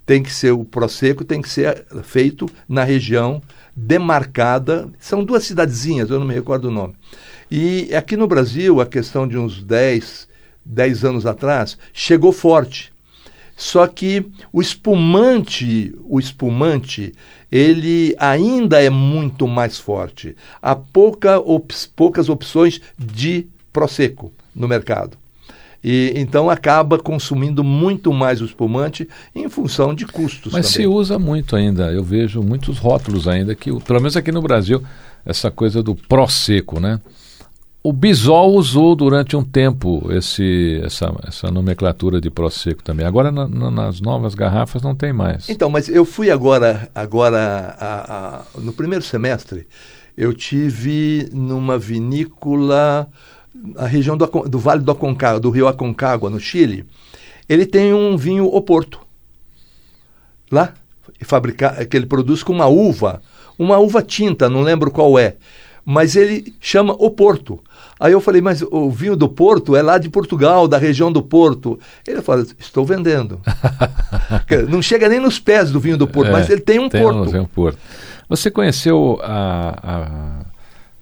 Tem 0.06 0.22
que 0.22 0.32
ser 0.32 0.52
o 0.52 0.66
Prosecco, 0.66 1.24
tem 1.24 1.42
que 1.42 1.50
ser 1.50 1.86
feito 2.04 2.50
na 2.68 2.84
região 2.84 3.42
demarcada. 3.76 4.90
São 5.00 5.24
duas 5.24 5.46
cidadezinhas, 5.46 6.10
eu 6.10 6.20
não 6.20 6.28
me 6.28 6.34
recordo 6.34 6.66
o 6.66 6.72
nome. 6.72 6.96
E 7.50 7.94
aqui 7.96 8.18
no 8.18 8.28
Brasil, 8.28 8.82
a 8.82 8.86
questão 8.86 9.28
de 9.28 9.38
uns 9.38 9.64
10, 9.64 10.28
10 10.66 11.06
anos 11.06 11.26
atrás, 11.26 11.78
chegou 11.94 12.32
forte. 12.32 12.93
Só 13.56 13.86
que 13.88 14.26
o 14.52 14.62
espumante, 14.62 15.94
o 16.04 16.20
espumante, 16.20 17.14
ele 17.52 18.16
ainda 18.18 18.82
é 18.82 18.90
muito 18.90 19.48
mais 19.48 19.78
forte. 19.78 20.36
Há 20.62 20.76
pouca 20.76 21.42
poucas 21.96 22.30
opções 22.30 22.82
de 22.98 23.48
prosecco 23.72 24.34
no 24.56 24.68
mercado. 24.68 25.18
E 25.84 26.14
então 26.16 26.50
acaba 26.50 26.98
consumindo 26.98 27.64
muito 27.64 28.14
mais 28.14 28.42
o 28.42 28.46
espumante 28.46 29.08
em 29.36 29.50
função 29.50 29.94
de 29.94 30.06
custos. 30.06 30.54
Mas 30.54 30.72
também. 30.72 30.88
se 30.88 30.88
usa 30.88 31.20
muito 31.20 31.56
ainda. 31.56 31.92
Eu 31.92 32.04
vejo 32.04 32.42
muitos 32.42 32.78
rótulos 32.78 33.28
ainda 33.28 33.54
que, 33.54 33.70
pelo 33.82 34.00
menos 34.00 34.16
aqui 34.16 34.32
no 34.32 34.42
Brasil, 34.42 34.82
essa 35.26 35.52
coisa 35.52 35.84
do 35.84 35.94
prosecco, 35.94 36.80
né? 36.80 37.02
O 37.86 37.92
Bisol 37.92 38.54
usou 38.54 38.96
durante 38.96 39.36
um 39.36 39.44
tempo 39.44 40.10
esse, 40.10 40.80
essa, 40.86 41.14
essa 41.28 41.52
nomenclatura 41.52 42.22
de 42.22 42.30
Prosecco 42.30 42.82
também. 42.82 43.06
Agora 43.06 43.30
na, 43.30 43.46
na, 43.46 43.70
nas 43.70 44.00
novas 44.00 44.34
garrafas 44.34 44.82
não 44.82 44.96
tem 44.96 45.12
mais. 45.12 45.50
Então, 45.50 45.70
mas 45.70 45.90
eu 45.90 46.06
fui 46.06 46.32
agora, 46.32 46.90
agora 46.96 47.76
a, 47.78 48.38
a, 48.38 48.46
no 48.62 48.72
primeiro 48.72 49.04
semestre, 49.04 49.68
eu 50.16 50.34
tive 50.34 51.28
numa 51.34 51.78
vinícola, 51.78 53.10
a 53.76 53.86
região 53.86 54.16
do, 54.16 54.28
do 54.28 54.60
Vale 54.60 54.82
do 54.82 54.92
Aconcagua, 54.92 55.42
do 55.42 55.50
Rio 55.50 55.68
Aconcagua, 55.68 56.30
no 56.30 56.40
Chile. 56.40 56.86
Ele 57.50 57.66
tem 57.66 57.94
um 57.94 58.16
vinho 58.16 58.46
Oporto. 58.46 59.02
Lá, 60.50 60.74
fabricar, 61.20 61.86
que 61.86 61.98
ele 61.98 62.06
produz 62.06 62.44
com 62.44 62.54
uma 62.54 62.68
uva, 62.68 63.22
uma 63.60 63.78
uva 63.78 64.02
tinta, 64.02 64.50
não 64.50 64.62
lembro 64.62 64.90
qual 64.90 65.20
é 65.20 65.36
mas 65.86 66.16
ele 66.16 66.54
chama 66.60 66.96
o 66.98 67.10
Porto. 67.10 67.60
Aí 68.04 68.12
eu 68.12 68.20
falei, 68.20 68.42
mas 68.42 68.62
o 68.62 68.92
vinho 68.92 69.16
do 69.16 69.30
Porto 69.30 69.78
é 69.78 69.82
lá 69.82 69.98
de 69.98 70.10
Portugal, 70.10 70.68
da 70.68 70.78
região 70.78 71.10
do 71.10 71.24
Porto. 71.24 71.80
Ele 72.06 72.22
fala, 72.22 72.46
estou 72.60 72.86
vendendo. 72.86 73.40
Não 74.68 74.82
chega 74.82 75.08
nem 75.08 75.22
nos 75.22 75.40
pés 75.40 75.72
do 75.72 75.80
vinho 75.80 75.96
do 75.96 76.06
Porto, 76.06 76.28
é, 76.28 76.32
mas 76.34 76.50
ele 76.50 76.60
tem 76.60 76.80
um 76.80 76.90
tem 76.90 77.02
Porto. 77.02 77.34
Um, 77.34 77.42
um 77.44 77.46
Porto. 77.46 77.80
Você 78.28 78.52
conheceu 78.52 79.22
a, 79.24 80.44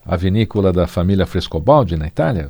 a, 0.06 0.14
a 0.14 0.16
vinícola 0.16 0.72
da 0.72 0.86
família 0.86 1.26
Frescobaldi 1.26 1.98
na 1.98 2.06
Itália? 2.06 2.50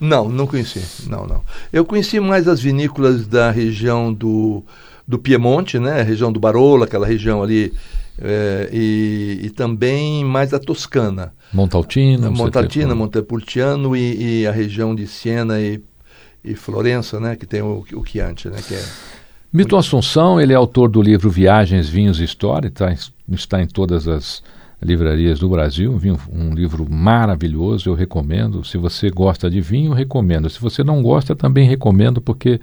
Não, 0.00 0.28
não 0.28 0.48
conheci. 0.48 1.08
Não, 1.08 1.24
não. 1.24 1.40
Eu 1.72 1.84
conheci 1.84 2.18
mais 2.18 2.48
as 2.48 2.60
vinícolas 2.60 3.28
da 3.28 3.52
região 3.52 4.12
do, 4.12 4.64
do 5.06 5.16
Piemonte, 5.16 5.78
né? 5.78 6.00
A 6.00 6.02
região 6.02 6.32
do 6.32 6.40
Barolo, 6.40 6.82
aquela 6.82 7.06
região 7.06 7.40
ali 7.40 7.72
é, 8.20 8.68
e, 8.72 9.40
e, 9.44 9.50
também 9.50 10.24
mais 10.24 10.52
a 10.52 10.58
Toscana. 10.58 11.32
Montaltina. 11.52 12.30
Montaltina, 12.30 12.94
Montepulciano 12.94 13.96
e, 13.96 14.42
e, 14.42 14.46
a 14.46 14.52
região 14.52 14.94
de 14.94 15.06
Siena 15.06 15.60
e, 15.60 15.82
e 16.44 16.54
Florença, 16.54 17.18
né, 17.18 17.36
que 17.36 17.46
tem 17.46 17.62
o, 17.62 17.84
o 17.94 18.04
Chianti, 18.04 18.48
né, 18.48 18.58
que 18.66 18.74
é 18.74 18.82
Milton 19.52 19.76
Assunção, 19.76 20.40
ele 20.40 20.54
é 20.54 20.56
autor 20.56 20.88
do 20.88 21.02
livro 21.02 21.30
Viagens, 21.30 21.88
Vinhos 21.88 22.20
e 22.20 22.24
História, 22.24 22.70
tá, 22.70 22.94
está 23.28 23.60
em 23.60 23.66
todas 23.66 24.08
as 24.08 24.42
livrarias 24.80 25.38
do 25.38 25.48
Brasil, 25.48 25.92
um, 25.92 26.48
um 26.48 26.54
livro 26.54 26.90
maravilhoso, 26.90 27.90
eu 27.90 27.94
recomendo. 27.94 28.64
Se 28.64 28.78
você 28.78 29.10
gosta 29.10 29.50
de 29.50 29.60
vinho, 29.60 29.92
recomendo. 29.92 30.48
Se 30.50 30.58
você 30.58 30.82
não 30.82 31.02
gosta, 31.02 31.36
também 31.36 31.68
recomendo, 31.68 32.20
porque 32.20 32.60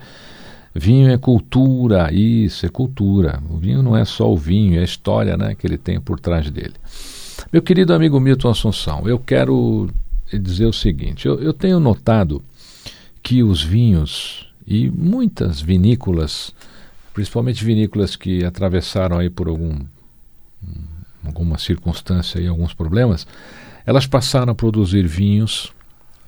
Vinho 0.73 1.09
é 1.09 1.17
cultura, 1.17 2.13
isso 2.13 2.65
é 2.65 2.69
cultura. 2.69 3.41
O 3.49 3.57
vinho 3.57 3.81
não 3.81 3.97
é 3.97 4.05
só 4.05 4.31
o 4.31 4.37
vinho, 4.37 4.77
é 4.77 4.81
a 4.81 4.83
história 4.83 5.35
né, 5.35 5.55
que 5.55 5.65
ele 5.65 5.77
tem 5.77 5.99
por 5.99 6.19
trás 6.19 6.49
dele. 6.49 6.75
Meu 7.51 7.61
querido 7.61 7.93
amigo 7.93 8.19
Milton 8.19 8.49
Assunção, 8.49 9.07
eu 9.07 9.17
quero 9.17 9.89
dizer 10.31 10.65
o 10.65 10.73
seguinte: 10.73 11.27
eu, 11.27 11.41
eu 11.41 11.53
tenho 11.53 11.79
notado 11.79 12.41
que 13.23 13.41
os 13.43 13.63
vinhos 13.63 14.47
e 14.67 14.89
muitas 14.89 15.59
vinícolas, 15.59 16.53
principalmente 17.13 17.65
vinícolas 17.65 18.15
que 18.15 18.45
atravessaram 18.45 19.17
aí 19.17 19.29
por 19.29 19.47
algum, 19.47 19.79
alguma 21.25 21.57
circunstância 21.57 22.39
e 22.39 22.47
alguns 22.47 22.73
problemas, 22.73 23.25
elas 23.85 24.05
passaram 24.05 24.51
a 24.51 24.55
produzir 24.55 25.07
vinhos 25.07 25.73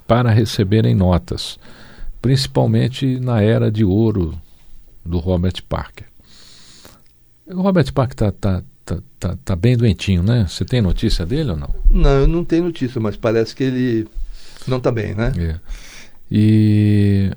para 0.08 0.32
receberem 0.32 0.96
notas 0.96 1.60
principalmente 2.22 3.20
na 3.20 3.42
era 3.42 3.72
de 3.72 3.84
ouro 3.84 4.40
do 5.04 5.18
Robert 5.18 5.64
Parker. 5.68 6.06
O 7.48 7.62
Robert 7.62 7.92
Parker 7.92 8.14
está 8.14 8.32
tá, 8.32 8.64
tá, 8.86 8.98
tá, 9.20 9.38
tá, 9.44 9.56
bem 9.56 9.76
doentinho, 9.76 10.22
né? 10.22 10.46
Você 10.48 10.64
tem 10.64 10.82
notícia 10.82 11.26
dele 11.26 11.52
ou 11.52 11.58
não? 11.58 11.74
Não, 11.90 12.12
eu 12.12 12.28
não 12.28 12.46
tenho 12.46 12.66
notícia, 12.66 13.02
mas 13.02 13.18
parece 13.18 13.56
que 13.56 13.64
ele 13.64 14.08
não 14.68 14.78
está 14.78 14.92
bem, 14.92 15.16
né? 15.16 15.34
É. 15.38 15.60
E 16.32 17.32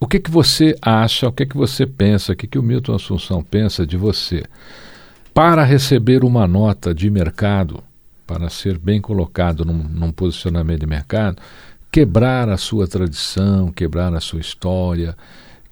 o 0.00 0.08
que, 0.08 0.18
que 0.18 0.30
você 0.30 0.76
acha, 0.82 1.28
o 1.28 1.32
que, 1.32 1.46
que 1.46 1.56
você 1.56 1.86
pensa, 1.86 2.32
o 2.32 2.36
que, 2.36 2.46
que 2.46 2.58
o 2.58 2.62
Milton 2.62 2.94
Assunção 2.94 3.42
pensa 3.42 3.86
de 3.86 3.96
você 3.96 4.42
para 5.32 5.62
receber 5.64 6.24
uma 6.24 6.46
nota 6.46 6.94
de 6.94 7.08
mercado, 7.08 7.82
para 8.26 8.50
ser 8.50 8.78
bem 8.78 9.00
colocado 9.00 9.64
num, 9.64 9.74
num 9.74 10.10
posicionamento 10.10 10.80
de 10.80 10.86
mercado, 10.86 11.40
quebrar 11.92 12.48
a 12.48 12.56
sua 12.56 12.88
tradição, 12.88 13.70
quebrar 13.70 14.14
a 14.14 14.20
sua 14.20 14.40
história, 14.40 15.14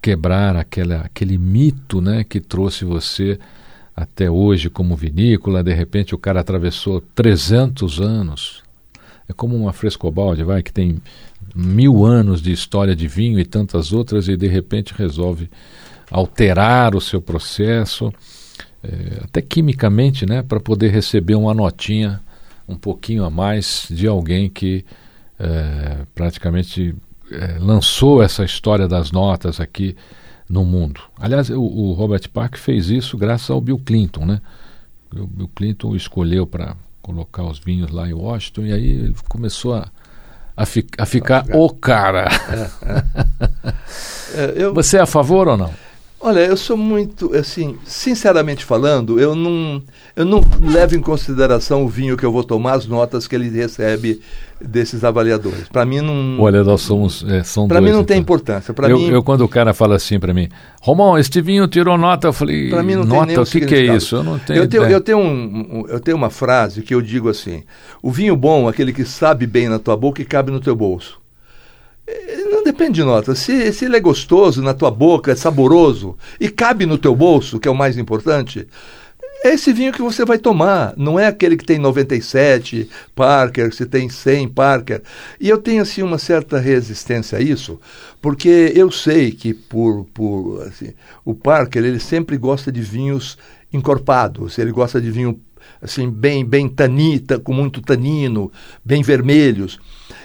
quebrar 0.03 0.55
aquela, 0.55 1.00
aquele 1.00 1.39
mito 1.39 2.03
né, 2.03 2.23
que 2.23 2.39
trouxe 2.39 2.85
você 2.85 3.39
até 3.97 4.31
hoje 4.31 4.69
como 4.69 4.95
vinícola. 4.95 5.65
De 5.65 5.73
repente 5.73 6.15
o 6.15 6.19
cara 6.19 6.41
atravessou 6.41 7.00
300 7.15 8.00
anos. 8.00 8.62
É 9.27 9.33
como 9.33 9.57
uma 9.57 9.73
Frescobaldi, 9.73 10.43
vai, 10.43 10.62
que 10.62 10.73
tem 10.73 11.00
mil 11.55 12.05
anos 12.05 12.43
de 12.43 12.53
história 12.53 12.95
de 12.95 13.09
vinho 13.09 13.41
e 13.41 13.45
tantas 13.45 13.91
outras, 13.91 14.29
e 14.29 14.37
de 14.37 14.47
repente 14.47 14.93
resolve 14.93 15.49
alterar 16.11 16.95
o 16.95 17.00
seu 17.00 17.23
processo, 17.23 18.12
é, 18.83 19.23
até 19.25 19.41
quimicamente, 19.41 20.27
né, 20.27 20.43
para 20.43 20.61
poder 20.61 20.91
receber 20.91 21.35
uma 21.35 21.55
notinha 21.55 22.21
um 22.69 22.77
pouquinho 22.77 23.25
a 23.25 23.31
mais 23.31 23.87
de 23.89 24.07
alguém 24.07 24.50
que 24.50 24.85
é, 25.41 26.05
praticamente 26.15 26.95
é, 27.33 27.57
lançou 27.59 28.23
essa 28.23 28.45
história 28.45 28.87
das 28.87 29.11
notas 29.11 29.59
aqui 29.59 29.97
no 30.49 30.65
mundo. 30.65 31.01
Aliás, 31.19 31.49
o, 31.49 31.63
o, 31.63 31.93
Robert 31.93 32.29
Park 32.29 32.57
fez 32.57 32.91
isso 32.91 33.17
graças 33.17 33.49
ao 33.49 33.61
Bill 33.61 33.79
Clinton, 33.79 34.27
né? 34.27 34.41
O 35.15 35.27
Bill 35.27 35.51
Clinton 35.55 35.97
escolheu 35.97 36.47
para 36.47 36.77
colocar 37.01 37.45
os 37.45 37.59
vinhos 37.59 37.91
lá 37.91 38.07
em 38.09 38.13
Washington 38.13 38.67
e 38.67 38.73
aí 38.73 38.91
ele 38.91 39.15
começou 39.29 39.75
a, 39.75 39.89
a, 40.57 40.67
fi, 40.67 40.85
a 40.99 41.07
ficar 41.07 41.47
o 41.55 41.71
cara. 41.71 42.29
É, 44.35 44.37
é. 44.37 44.45
é, 44.45 44.53
eu... 44.57 44.75
Você 44.75 44.99
é 44.99 45.01
a 45.01 45.07
favor 45.07 45.49
ou 45.49 45.57
não? 45.57 45.73
Olha, 46.23 46.41
eu 46.41 46.57
sou 46.57 46.77
muito, 46.77 47.35
assim, 47.35 47.79
sinceramente 47.87 48.63
falando, 48.63 49.19
eu 49.19 49.35
não, 49.35 49.83
eu 50.17 50.25
não 50.25 50.43
levo 50.61 50.97
em 50.97 51.00
consideração 51.00 51.85
o 51.85 51.88
vinho 51.88 52.17
que 52.17 52.25
eu 52.25 52.33
vou 52.33 52.45
tomar, 52.45 52.75
as 52.75 52.87
notas 52.87 53.26
que 53.26 53.35
ele 53.35 53.49
recebe 53.49 54.21
desses 54.61 55.05
avaliadores. 55.05 55.69
Para 55.69 55.85
mim 55.85 56.00
não. 56.00 56.40
Olha, 56.40 56.62
nós 56.62 56.83
somos, 56.83 57.25
é, 57.29 57.43
são 57.43 57.67
Para 57.67 57.81
mim 57.81 57.88
não 57.90 58.00
então. 58.00 58.05
tem 58.05 58.19
importância. 58.19 58.75
Para 58.75 58.90
eu, 58.90 58.99
mim, 58.99 59.09
eu, 59.09 59.23
quando 59.23 59.43
o 59.43 59.49
cara 59.49 59.73
fala 59.73 59.97
assim 59.97 60.19
para 60.19 60.35
mim, 60.35 60.49
Romão, 60.83 61.19
este 61.19 61.40
vinho 61.40 61.67
tirou 61.69 61.97
nota, 61.97 62.29
eu 62.29 62.33
falei, 62.33 62.69
para 62.69 62.83
mim 62.83 62.97
não 62.97 63.05
nota, 63.05 63.26
tem 63.26 63.38
o 63.38 63.47
que, 63.47 63.61
que 63.61 63.75
é 63.75 63.97
isso? 63.97 64.17
Eu 64.17 64.23
não 64.25 64.38
tenho. 64.38 64.59
Eu 64.59 64.69
tenho, 64.69 64.85
eu 64.85 65.00
tenho, 65.00 65.19
um, 65.19 65.85
eu 65.88 66.00
tenho 66.00 66.17
uma 66.17 66.31
frase 66.31 66.83
que 66.83 66.95
eu 66.95 67.00
digo 67.00 67.29
assim: 67.29 67.62
o 68.02 68.11
vinho 68.11 68.37
bom, 68.37 68.67
é 68.67 68.71
aquele 68.71 68.93
que 68.93 69.05
sabe 69.05 69.47
bem 69.47 69.69
na 69.69 69.79
tua 69.79 69.97
boca 69.97 70.21
e 70.21 70.25
cabe 70.25 70.50
no 70.50 70.61
teu 70.61 70.76
bolso. 70.76 71.21
Eh, 72.07 72.45
Não 72.50 72.62
depende 72.64 72.95
de 72.95 73.05
nota. 73.05 73.35
Se, 73.35 73.73
se 73.73 73.85
ele 73.85 73.97
é 73.97 74.00
gostoso 74.00 74.62
na 74.62 74.75
tua 74.75 74.90
boca, 74.90 75.33
é 75.33 75.35
saboroso 75.35 76.17
e 76.38 76.49
cabe 76.49 76.85
no 76.85 76.99
teu 76.99 77.14
bolso, 77.14 77.59
que 77.59 77.69
é 77.69 77.71
o 77.71 77.75
mais 77.75 77.97
importante, 77.97 78.67
é 79.43 79.55
esse 79.55 79.73
vinho 79.73 79.93
que 79.93 80.03
você 80.03 80.25
vai 80.25 80.39
tomar. 80.39 80.95
Não 80.97 81.19
é 81.19 81.27
aquele 81.27 81.57
que 81.57 81.65
tem 81.65 81.79
97 81.79 82.89
Parker, 83.15 83.75
se 83.75 83.87
tem 83.87 84.09
100 84.09 84.49
Parker. 84.49 85.03
E 85.41 85.49
eu 85.49 85.59
tenho 85.59 85.83
assim 85.83 86.03
uma 86.03 86.19
certa 86.19 86.59
resistência 86.59 87.39
a 87.39 87.41
isso, 87.41 87.81
porque 88.21 88.73
eu 88.75 88.91
sei 88.91 89.31
que 89.33 89.55
por, 89.55 90.05
por 90.13 90.63
assim, 90.67 90.93
o 91.25 91.35
Parker 91.35 91.85
ele 91.85 92.01
sempre 92.01 92.37
gosta 92.37 92.71
de 92.71 92.81
vinhos 92.81 93.39
encorpados. 93.73 94.59
Ele 94.59 94.73
gosta 94.73 95.01
de 95.01 95.11
vinho 95.11 95.41
assim 95.81 96.11
bem 96.11 96.45
bem 96.45 96.69
tanita, 96.69 97.39
com 97.39 97.53
muito 97.53 97.81
tanino, 97.81 98.53
bem 98.85 99.03
vermelhos. 99.03 99.79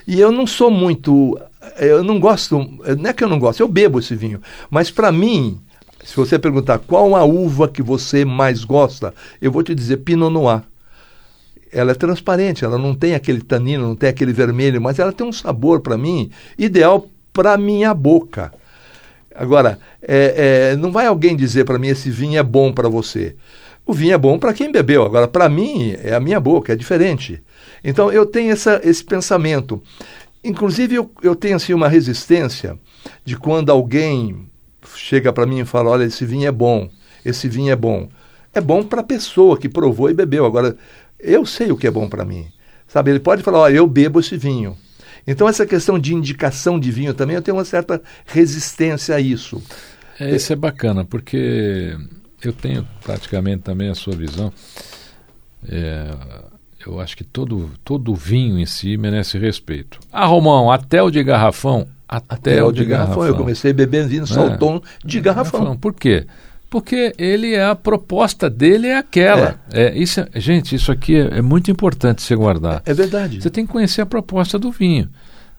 E 0.08 0.20
eu 0.20 0.32
não 0.32 0.46
sou 0.46 0.70
muito, 0.70 1.40
eu 1.80 2.04
não 2.04 2.20
gosto, 2.20 2.58
não 2.98 3.10
é 3.10 3.14
que 3.14 3.24
eu 3.24 3.30
não 3.30 3.40
gosto, 3.40 3.62
eu 3.62 3.68
bebo 3.68 4.00
esse 4.00 4.16
vinho, 4.16 4.42
mas 4.70 4.92
para 4.92 5.12
mim, 5.12 5.60
se 6.06 6.16
você 6.16 6.38
perguntar 6.38 6.78
qual 6.78 7.16
a 7.16 7.24
uva 7.24 7.68
que 7.68 7.82
você 7.82 8.24
mais 8.24 8.64
gosta, 8.64 9.12
eu 9.42 9.52
vou 9.52 9.64
te 9.64 9.74
dizer 9.74 9.98
Pinot 9.98 10.32
Noir. 10.32 10.62
Ela 11.72 11.92
é 11.92 11.96
transparente, 11.96 12.64
ela 12.64 12.78
não 12.78 12.94
tem 12.94 13.16
aquele 13.16 13.42
tanino, 13.42 13.88
não 13.88 13.96
tem 13.96 14.10
aquele 14.10 14.32
vermelho, 14.32 14.80
mas 14.80 15.00
ela 15.00 15.12
tem 15.12 15.26
um 15.26 15.34
sabor 15.34 15.82
para 15.82 15.98
mim 15.98 16.30
ideal 16.60 17.08
para 17.34 17.58
minha 17.58 17.92
boca. 17.94 18.54
Agora, 19.34 19.80
é, 20.02 20.72
é, 20.74 20.76
não 20.78 20.92
vai 20.92 21.08
alguém 21.08 21.36
dizer 21.36 21.66
para 21.66 21.80
mim 21.80 21.88
esse 21.88 22.12
vinho 22.12 22.40
é 22.40 22.44
bom 22.44 22.72
para 22.72 22.88
você. 22.88 23.36
O 23.84 23.92
vinho 23.92 24.14
é 24.14 24.18
bom 24.18 24.38
para 24.38 24.54
quem 24.54 24.72
bebeu. 24.72 25.04
Agora, 25.04 25.28
para 25.28 25.50
mim, 25.50 25.96
é 26.04 26.14
a 26.14 26.20
minha 26.20 26.40
boca, 26.40 26.72
é 26.72 26.76
diferente. 26.76 27.42
Então, 27.84 28.12
eu 28.12 28.26
tenho 28.26 28.52
essa, 28.52 28.80
esse 28.84 29.04
pensamento. 29.04 29.82
Inclusive, 30.44 30.96
eu, 30.96 31.12
eu 31.22 31.36
tenho 31.36 31.56
assim, 31.56 31.74
uma 31.74 31.90
resistência 31.90 32.78
de 33.26 33.36
quando 33.36 33.72
alguém 33.72 34.48
chega 34.96 35.32
para 35.32 35.46
mim 35.46 35.60
e 35.60 35.66
fala: 35.66 35.90
olha, 35.92 36.04
esse 36.04 36.26
vinho 36.26 36.48
é 36.48 36.52
bom, 36.52 36.90
esse 37.24 37.48
vinho 37.48 37.72
é 37.72 37.76
bom. 37.76 38.10
É 38.54 38.62
bom 38.62 38.84
para 38.84 39.02
a 39.02 39.04
pessoa 39.04 39.58
que 39.58 39.68
provou 39.68 40.10
e 40.10 40.14
bebeu. 40.14 40.46
Agora, 40.46 40.78
eu 41.20 41.46
sei 41.46 41.72
o 41.72 41.78
que 41.78 41.88
é 41.88 41.92
bom 41.92 42.08
para 42.08 42.24
mim. 42.24 42.48
Sabe, 42.88 43.12
ele 43.12 43.20
pode 43.20 43.44
falar: 43.44 43.60
olha, 43.60 43.76
eu 43.76 43.88
bebo 43.88 44.20
esse 44.20 44.38
vinho. 44.38 44.78
Então, 45.28 45.50
essa 45.50 45.66
questão 45.66 45.98
de 45.98 46.14
indicação 46.14 46.80
de 46.80 46.92
vinho 46.92 47.14
também, 47.14 47.36
eu 47.36 47.42
tenho 47.42 47.58
uma 47.58 47.66
certa 47.66 48.02
resistência 48.26 49.16
a 49.16 49.20
isso. 49.20 49.62
É, 50.20 50.36
isso 50.36 50.54
é 50.54 50.56
bacana, 50.56 51.04
porque 51.04 51.98
eu 52.44 52.54
tenho 52.54 52.88
praticamente 53.04 53.64
também 53.64 53.90
a 53.90 53.96
sua 53.96 54.16
visão. 54.16 54.54
É, 55.68 56.12
eu 56.86 57.00
acho 57.00 57.18
que 57.18 57.24
todo, 57.24 57.72
todo 57.84 58.14
vinho 58.14 58.60
em 58.60 58.66
si 58.66 58.96
merece 58.98 59.38
respeito. 59.40 60.00
Ah, 60.12 60.26
Romão, 60.26 60.72
até 60.72 61.02
o 61.02 61.10
de 61.10 61.24
garrafão. 61.24 61.88
Até, 62.08 62.64
o 62.64 62.72
de, 62.72 62.86
garrafão. 62.86 63.26
Eu 63.26 63.36
comecei 63.36 63.74
bebendo 63.74 64.10
vinho 64.10 64.28
salton 64.28 64.82
de 65.04 65.20
garrafão. 65.20 65.76
Por 65.76 65.94
quê? 65.94 66.26
Porque 66.70 67.14
ele 67.18 67.54
é 67.54 67.64
a 67.64 67.76
proposta 67.76 68.50
dele 68.50 68.88
é 68.88 68.98
aquela. 68.98 69.60
É. 69.72 69.98
isso 69.98 70.20
é- 70.20 70.28
gente, 70.36 70.76
isso 70.76 70.92
aqui 70.92 71.16
é, 71.16 71.38
é 71.38 71.42
muito 71.42 71.72
importante 71.72 72.22
você 72.22 72.36
guardar. 72.36 72.82
É 72.86 72.94
verdade. 72.94 73.42
Você 73.42 73.50
tem 73.50 73.66
que 73.66 73.72
conhecer 73.72 74.02
a 74.02 74.06
proposta 74.06 74.60
do 74.60 74.72
vinho. 74.72 75.10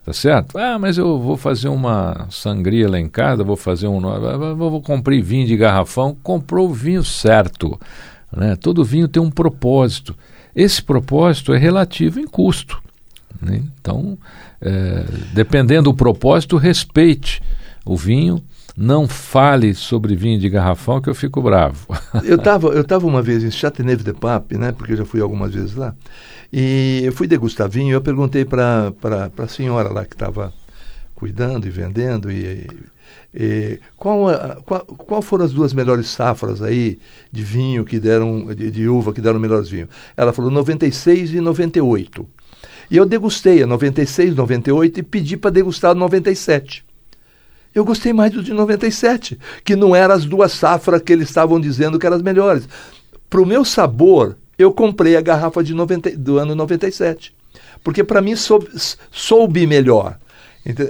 Tá 0.05 0.13
certo? 0.13 0.57
Ah, 0.57 0.79
mas 0.79 0.99
eu 0.99 1.19
vou 1.19 1.37
fazer 1.37 1.69
uma 1.69 2.29
sangria 2.31 2.89
lá 2.89 2.99
em 3.01 3.09
casa, 3.09 3.43
vou 3.43 3.57
fazer 3.57 3.89
um. 3.89 4.01
Vou, 4.01 4.71
vou 4.71 4.81
comprar 4.81 5.21
vinho 5.21 5.47
de 5.47 5.57
garrafão. 5.57 6.17
Comprou 6.23 6.69
o 6.69 6.73
vinho 6.73 7.03
certo. 7.03 7.81
Né? 8.31 8.55
Todo 8.55 8.85
vinho 8.85 9.09
tem 9.09 9.21
um 9.21 9.31
propósito. 9.31 10.15
Esse 10.55 10.81
propósito 10.83 11.53
é 11.53 11.59
relativo 11.59 12.21
em 12.21 12.27
custo. 12.27 12.81
Né? 13.41 13.63
Então, 13.81 14.19
é, 14.61 15.05
dependendo 15.33 15.91
do 15.91 15.95
propósito, 15.95 16.57
respeite 16.57 17.43
o 17.85 17.97
vinho. 17.97 18.43
Não 18.77 19.09
fale 19.09 19.73
sobre 19.75 20.15
vinho 20.15 20.39
de 20.39 20.51
garrafão 20.51 21.01
que 21.01 21.09
eu 21.09 21.15
fico 21.15 21.41
bravo. 21.41 21.87
eu 22.25 22.37
estava 22.37 22.69
eu 22.69 22.85
tava 22.85 23.07
uma 23.07 23.23
vez 23.23 23.43
em 23.43 23.51
Châteauneuf-de-Pape, 23.51 24.59
né, 24.59 24.73
porque 24.73 24.93
eu 24.93 24.99
já 24.99 25.05
fui 25.07 25.21
algumas 25.21 25.55
vezes 25.55 25.75
lá, 25.75 25.95
e 26.53 27.01
eu 27.03 27.13
fui 27.13 27.27
degustar 27.27 27.71
vinho 27.71 27.95
eu 27.95 28.03
perguntei 28.03 28.45
para 28.45 28.93
a 29.39 29.49
senhora 29.49 29.91
lá 29.91 30.05
que 30.05 30.15
estava 30.15 30.53
cuidando 31.15 31.67
e 31.67 31.71
vendendo 31.71 32.31
e, 32.31 32.69
e 33.35 33.81
qual, 33.97 34.29
a, 34.29 34.57
qual, 34.65 34.81
qual 34.85 35.23
foram 35.23 35.47
as 35.47 35.53
duas 35.53 35.73
melhores 35.73 36.09
safras 36.09 36.61
aí 36.61 36.99
de 37.33 37.43
vinho 37.43 37.85
que 37.85 37.99
deram, 37.99 38.55
de, 38.55 38.71
de 38.71 38.89
uva 38.89 39.13
que 39.13 39.21
deram 39.21 39.41
melhores 39.41 39.71
vinhos? 39.71 39.89
Ela 40.17 40.33
falou 40.33 40.51
96 40.51 41.33
e 41.33 41.41
98. 41.41 42.29
E 42.91 42.97
eu 42.97 43.05
degustei 43.05 43.63
a 43.63 43.67
96, 43.67 44.35
98 44.35 45.01
e 45.01 45.03
pedi 45.03 45.37
para 45.37 45.51
degustar 45.51 45.93
a 45.93 45.95
97. 45.95 46.85
Eu 47.75 47.85
gostei 47.85 48.13
mais 48.13 48.33
do 48.33 48.43
de 48.43 48.55
97, 48.55 49.39
que 49.63 49.77
não 49.77 49.95
eram 49.95 50.15
as 50.15 50.25
duas 50.25 50.53
safras 50.53 51.03
que 51.03 51.13
eles 51.13 51.29
estavam 51.29 51.61
dizendo 51.61 51.99
que 51.99 52.07
eram 52.07 52.17
as 52.17 52.23
melhores. 52.23 52.67
Para 53.29 53.43
o 53.43 53.47
meu 53.47 53.65
sabor, 53.65 54.37
eu 54.59 54.73
comprei 54.73 55.17
a 55.17 55.21
garrafa 55.21 55.63
de 55.63 55.75
90, 55.75 56.17
do 56.17 56.39
ano 56.39 56.55
97. 56.55 57.35
Porque 57.85 58.03
para 58.03 58.23
mim 58.23 58.35
soube, 58.35 58.69
soube 59.11 59.67
melhor. 59.67 60.19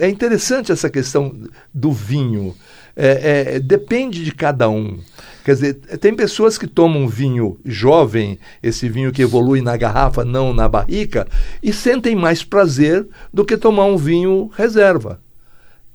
É 0.01 0.09
interessante 0.09 0.73
essa 0.73 0.89
questão 0.89 1.35
do 1.75 1.93
vinho. 1.93 2.55
É, 2.97 3.57
é, 3.57 3.61
depende 3.61 4.25
de 4.25 4.33
cada 4.33 4.71
um. 4.71 4.99
Quer 5.45 5.55
dizer, 5.55 5.75
tem 6.01 6.15
pessoas 6.15 6.57
que 6.57 6.67
tomam 6.67 7.07
vinho 7.07 7.61
jovem, 7.65 8.39
esse 8.63 8.89
vinho 8.89 9.13
que 9.13 9.23
evolui 9.23 9.61
na 9.61 9.77
garrafa, 9.77 10.25
não 10.25 10.53
na 10.53 10.69
barrica, 10.69 11.29
e 11.63 11.73
sentem 11.73 12.17
mais 12.17 12.43
prazer 12.43 13.07
do 13.33 13.45
que 13.45 13.57
tomar 13.57 13.85
um 13.85 13.97
vinho 13.97 14.51
reserva. 14.57 15.21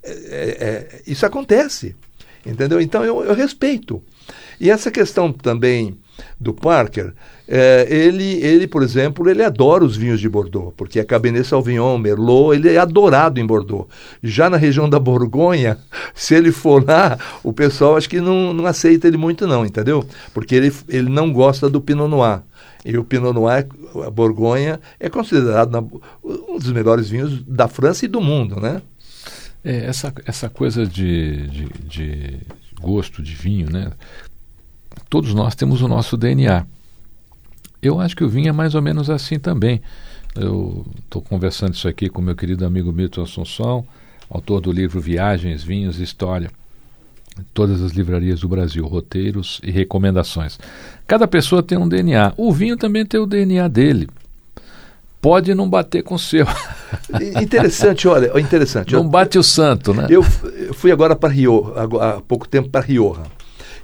É, 0.04 0.10
é, 0.10 1.02
isso 1.06 1.26
acontece, 1.26 1.96
entendeu? 2.46 2.80
Então 2.80 3.04
eu, 3.04 3.24
eu, 3.24 3.34
respeito. 3.34 4.02
E 4.60 4.70
essa 4.70 4.90
questão 4.90 5.34
também 5.34 5.98
do 6.40 6.54
Parker, 6.54 7.14
é, 7.48 7.88
ele, 7.90 8.42
ele, 8.44 8.68
por 8.68 8.84
exemplo, 8.84 9.30
ele 9.30 9.44
adora 9.44 9.84
os 9.84 9.98
vinhos 9.98 10.20
de 10.20 10.30
Bordeaux, 10.30 10.74
porque 10.76 11.00
a 11.00 11.06
Cabernet 11.06 11.46
Sauvignon, 11.46 11.98
Merlot, 11.98 12.56
ele 12.56 12.70
é 12.70 12.78
adorado 12.78 13.40
em 13.40 13.46
Bordeaux. 13.46 13.88
Já 14.24 14.50
na 14.50 14.58
região 14.58 14.90
da 14.90 15.00
Borgonha, 15.00 15.78
se 16.16 16.36
ele 16.36 16.52
for 16.52 16.86
lá, 16.86 17.18
o 17.44 17.52
pessoal 17.52 17.98
acho 17.98 18.10
que 18.10 18.22
não, 18.22 18.54
não 18.54 18.66
aceita 18.66 19.08
ele 19.08 19.18
muito 19.18 19.46
não, 19.48 19.66
entendeu? 19.66 20.06
Porque 20.34 20.56
ele, 20.56 20.74
ele 20.88 21.10
não 21.10 21.32
gosta 21.32 21.70
do 21.70 21.82
Pinot 21.82 22.10
Noir. 22.10 22.42
E 22.84 22.98
o 22.98 23.04
Pinot 23.04 23.34
Noir, 23.34 23.68
a 24.06 24.10
Borgonha, 24.10 24.80
é 25.00 25.10
considerado 25.10 25.72
na, 25.72 25.80
um 26.24 26.58
dos 26.58 26.72
melhores 26.72 27.10
vinhos 27.10 27.44
da 27.44 27.68
França 27.68 28.06
e 28.06 28.08
do 28.08 28.22
mundo, 28.22 28.60
né? 28.60 28.82
É, 29.64 29.86
essa, 29.86 30.12
essa 30.26 30.50
coisa 30.50 30.88
de, 30.88 31.48
de, 31.48 31.66
de, 31.86 32.40
gosto 32.82 33.22
de 33.22 33.36
vinho, 33.36 33.70
né? 33.70 33.92
Todos 35.10 35.34
nós 35.34 35.56
temos 35.56 35.82
o 35.82 35.88
nosso 35.88 36.16
DNA. 36.16 36.66
Eu 37.82 38.00
acho 38.00 38.16
que 38.16 38.24
o 38.24 38.30
vinho 38.30 38.50
é 38.50 38.52
mais 38.52 38.76
ou 38.76 38.82
menos 38.82 39.10
assim 39.10 39.40
também. 39.40 39.82
Eu 40.36 40.86
estou 41.04 41.22
conversando 41.22 41.74
isso 41.74 41.88
aqui 41.88 42.10
com 42.10 42.22
meu 42.22 42.36
querido 42.36 42.66
amigo 42.66 42.92
Milton 42.92 43.24
Assunção, 43.24 43.86
autor 44.30 44.62
do 44.62 44.72
livro 44.72 45.02
Viagens, 45.02 45.64
Vinhos 45.64 46.00
e 46.00 46.04
História. 46.04 46.52
Todas 47.54 47.82
as 47.82 47.92
livrarias 47.92 48.42
do 48.42 48.48
Brasil, 48.48 48.86
roteiros 48.86 49.60
e 49.64 49.72
recomendações. 49.72 50.60
Cada 51.08 51.28
pessoa 51.28 51.64
tem 51.64 51.78
um 51.78 51.88
DNA. 51.88 52.34
O 52.38 52.54
vinho 52.54 52.78
também 52.78 53.06
tem 53.06 53.20
o 53.20 53.26
DNA 53.26 53.68
dele 53.68 54.08
pode 55.22 55.54
não 55.54 55.70
bater 55.70 56.02
com 56.02 56.16
o 56.16 56.20
seu. 56.20 56.46
interessante, 57.42 58.08
olha, 58.08 58.38
interessante. 58.40 58.94
Não 58.94 59.08
bate 59.08 59.38
o 59.38 59.44
santo, 59.44 59.94
né? 59.94 60.08
Eu, 60.10 60.26
eu 60.58 60.74
fui 60.74 60.92
agora 60.92 61.16
para 61.16 61.32
Rio, 61.32 61.74
há 62.02 62.20
pouco 62.22 62.48
tempo 62.48 62.70
para 62.70 62.82
Rioja. 62.82 63.22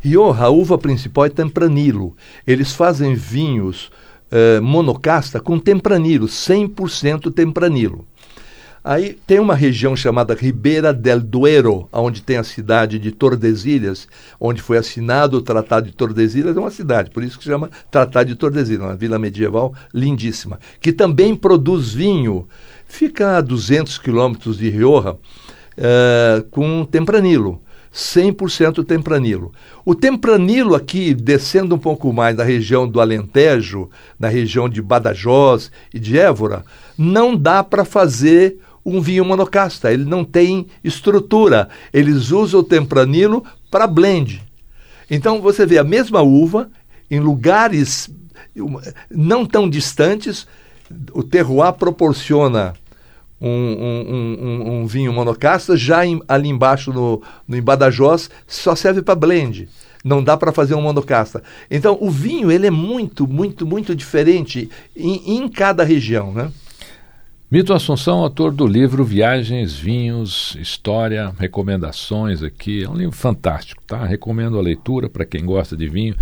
Rioja, 0.02 0.44
a 0.44 0.50
uva 0.50 0.78
principal 0.78 1.26
é 1.26 1.30
Tempranilo. 1.30 2.16
Eles 2.46 2.74
fazem 2.74 3.16
vinhos 3.16 3.92
eh, 4.30 4.60
monocasta 4.60 5.40
com 5.40 5.58
Tempranilo, 5.58 6.28
100% 6.28 7.34
Tempranilo. 7.34 8.06
Aí 8.84 9.18
tem 9.28 9.40
uma 9.40 9.56
região 9.56 9.96
chamada 9.96 10.34
Ribeira 10.34 10.94
del 10.94 11.20
Duero, 11.20 11.90
onde 11.92 12.22
tem 12.22 12.38
a 12.38 12.44
cidade 12.44 13.00
de 13.00 13.12
Tordesilhas, 13.12 14.08
onde 14.40 14.62
foi 14.62 14.78
assinado 14.78 15.38
o 15.38 15.42
Tratado 15.42 15.88
de 15.88 15.94
Tordesilhas, 15.94 16.56
é 16.56 16.60
uma 16.60 16.72
cidade, 16.72 17.10
por 17.12 17.22
isso 17.22 17.38
que 17.38 17.44
se 17.44 17.50
chama 17.50 17.70
Tratado 17.92 18.30
de 18.30 18.36
Tordesilhas, 18.36 18.84
uma 18.84 18.96
vila 18.96 19.20
medieval 19.20 19.74
lindíssima, 19.94 20.60
que 20.80 20.94
também 20.94 21.36
produz 21.36 21.94
vinho, 21.94 22.48
fica 22.88 23.38
a 23.38 23.42
200 23.42 23.98
quilômetros 23.98 24.58
de 24.58 24.70
Rioja, 24.70 25.14
uh, 25.14 26.44
com 26.50 26.86
Tempranilo. 26.86 27.62
100% 27.94 28.86
tempranilo. 28.86 29.52
O 29.86 29.96
tempranilo 29.96 30.76
aqui, 30.76 31.14
descendo 31.14 31.76
um 31.76 31.80
pouco 31.80 32.12
mais 32.12 32.36
na 32.36 32.44
região 32.44 32.88
do 32.88 33.00
Alentejo, 33.00 33.90
na 34.20 34.28
região 34.28 34.68
de 34.68 34.82
Badajoz 34.82 35.72
e 35.94 36.00
de 36.00 36.18
Évora, 36.18 36.64
não 36.98 37.36
dá 37.36 37.64
para 37.64 37.86
fazer 37.86 38.60
um 38.86 39.02
vinho 39.02 39.26
monocasta, 39.26 39.92
ele 39.92 40.06
não 40.06 40.24
tem 40.24 40.68
estrutura. 40.84 41.68
Eles 41.94 42.32
usam 42.32 42.62
o 42.62 42.64
tempranilo 42.64 43.44
para 43.70 43.86
blend. 43.86 44.42
Então 45.10 45.42
você 45.42 45.66
vê 45.66 45.78
a 45.78 45.84
mesma 45.84 46.22
uva 46.22 46.70
em 47.12 47.20
lugares 47.20 48.10
não 49.10 49.46
tão 49.46 49.70
distantes, 49.70 50.48
o 51.14 51.22
terroir 51.22 51.74
proporciona 51.74 52.74
um, 53.40 53.50
um, 53.50 54.38
um, 54.42 54.82
um 54.82 54.88
vinho 54.88 55.14
monocasta, 55.14 55.78
já 55.78 56.06
em, 56.06 56.22
ali 56.28 56.50
embaixo 56.50 56.92
no, 56.92 57.22
no 57.48 57.56
em 57.56 57.62
Badajoz 57.62 58.30
só 58.48 58.76
serve 58.76 59.02
para 59.02 59.16
blend. 59.16 59.70
Não 60.04 60.24
dá 60.24 60.38
para 60.38 60.52
fazer 60.52 60.76
um 60.76 60.82
monocasta. 60.82 61.44
Então 61.70 61.98
o 62.00 62.10
vinho 62.10 62.52
ele 62.52 62.68
é 62.68 62.72
muito, 62.72 63.28
muito, 63.28 63.66
muito 63.66 63.96
diferente 63.96 64.70
em, 64.96 65.38
em 65.38 65.48
cada 65.48 65.84
região, 65.84 66.32
né? 66.32 66.52
Mito 67.50 67.74
Assunção, 67.74 68.20
autor 68.20 68.52
do 68.52 68.68
livro 68.68 69.06
Viagens, 69.06 69.74
Vinhos, 69.74 70.58
História, 70.60 71.34
recomendações 71.40 72.44
aqui. 72.44 72.84
É 72.84 72.90
um 72.90 72.96
livro 72.96 73.16
fantástico, 73.16 73.82
tá? 73.88 74.06
Recomendo 74.06 74.58
a 74.58 74.62
leitura 74.62 75.10
para 75.10 75.24
quem 75.24 75.46
gosta 75.46 75.76
de 75.76 75.88
vinho, 75.88 76.14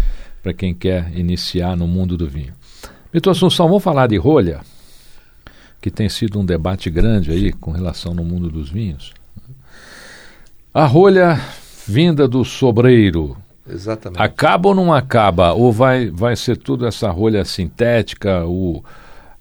para 0.43 0.53
quem 0.53 0.71
quer 0.71 1.11
iniciar 1.15 1.75
no 1.75 1.87
mundo 1.87 2.15
do 2.15 2.27
vinho. 2.27 2.53
Mito 3.11 3.29
Assunção, 3.29 3.67
vamos 3.67 3.83
falar 3.83 4.05
de 4.05 4.17
rolha, 4.17 4.61
que 5.85 5.91
tem 5.91 6.09
sido 6.09 6.39
um 6.39 6.43
debate 6.43 6.89
grande 6.89 7.29
aí 7.29 7.53
com 7.53 7.69
relação 7.69 8.11
no 8.11 8.23
mundo 8.23 8.49
dos 8.49 8.71
vinhos. 8.71 9.13
A 10.73 10.83
rolha 10.87 11.39
vinda 11.87 12.27
do 12.27 12.43
sobreiro. 12.43 13.37
Exatamente. 13.69 14.19
Acaba 14.19 14.69
ou 14.69 14.73
não 14.73 14.91
acaba? 14.91 15.53
Ou 15.53 15.71
vai, 15.71 16.09
vai 16.09 16.35
ser 16.35 16.57
tudo 16.57 16.87
essa 16.87 17.11
rolha 17.11 17.45
sintética, 17.45 18.43
o 18.47 18.83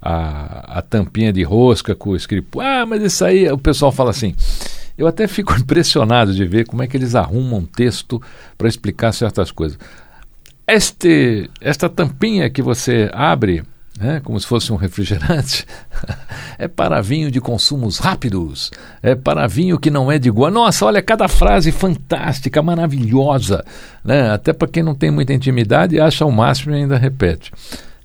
a, 0.03 0.81
a 0.81 0.83
tampinha 0.83 1.33
de 1.33 1.43
rosca 1.43 1.95
com 1.95 2.11
o 2.11 2.17
escrito. 2.17 2.61
Ah, 2.61 2.85
mas 2.85 3.03
isso 3.03 3.25
aí, 3.25 3.51
o 3.51 3.57
pessoal 3.57 3.91
fala 3.91 4.11
assim. 4.11 4.35
Eu 4.99 5.07
até 5.07 5.27
fico 5.27 5.55
impressionado 5.57 6.35
de 6.35 6.45
ver 6.45 6.67
como 6.67 6.83
é 6.83 6.87
que 6.87 6.95
eles 6.95 7.15
arrumam 7.15 7.61
um 7.61 7.65
texto 7.65 8.21
para 8.59 8.69
explicar 8.69 9.13
certas 9.13 9.51
coisas. 9.51 9.79
Este, 10.69 11.49
esta 11.59 11.89
tampinha 11.89 12.51
que 12.51 12.61
você 12.61 13.11
abre, 13.15 13.65
né, 13.99 14.21
como 14.25 14.39
se 14.41 14.47
fosse 14.47 14.73
um 14.73 14.77
refrigerante, 14.77 15.67
é 16.59 16.67
para 16.67 17.01
vinho 17.01 17.31
de 17.31 17.41
consumos 17.41 17.99
rápidos, 17.99 18.71
é 19.03 19.15
para 19.15 19.47
vinho 19.47 19.79
que 19.79 19.91
não 19.91 20.11
é 20.11 20.19
de 20.19 20.29
igual. 20.29 20.51
Nossa, 20.51 20.85
olha 20.85 21.01
cada 21.01 21.29
frase 21.29 21.71
fantástica, 21.71 22.63
maravilhosa, 22.63 23.65
né? 24.05 24.31
Até 24.31 24.53
para 24.53 24.69
quem 24.69 24.83
não 24.83 24.95
tem 24.95 25.11
muita 25.11 25.33
intimidade 25.33 26.01
acha 26.01 26.25
o 26.25 26.33
máximo 26.33 26.75
e 26.75 26.79
ainda 26.79 26.99
repete. 26.99 27.53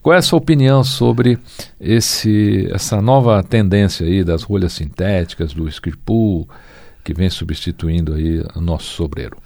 Qual 0.02 0.13
é 0.13 0.17
a 0.17 0.21
sua 0.21 0.39
opinião 0.39 0.84
sobre 0.84 1.38
esse, 1.80 2.69
essa 2.71 3.02
nova 3.02 3.43
tendência 3.43 4.06
aí 4.06 4.23
das 4.23 4.43
rolhas 4.43 4.73
sintéticas, 4.73 5.54
do 5.54 5.67
scripul, 5.67 6.47
que 7.04 7.13
vem 7.13 7.30
substituindo 7.30 8.13
aí 8.13 8.41
o 8.56 8.62
nosso 8.62 8.93
sobreiro? 8.93 9.38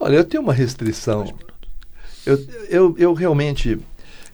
Olha, 0.00 0.16
eu 0.16 0.24
tenho 0.24 0.42
uma 0.42 0.52
restrição. 0.52 1.32
Eu, 2.26 2.38
eu, 2.68 2.94
eu 2.98 3.14
realmente, 3.14 3.78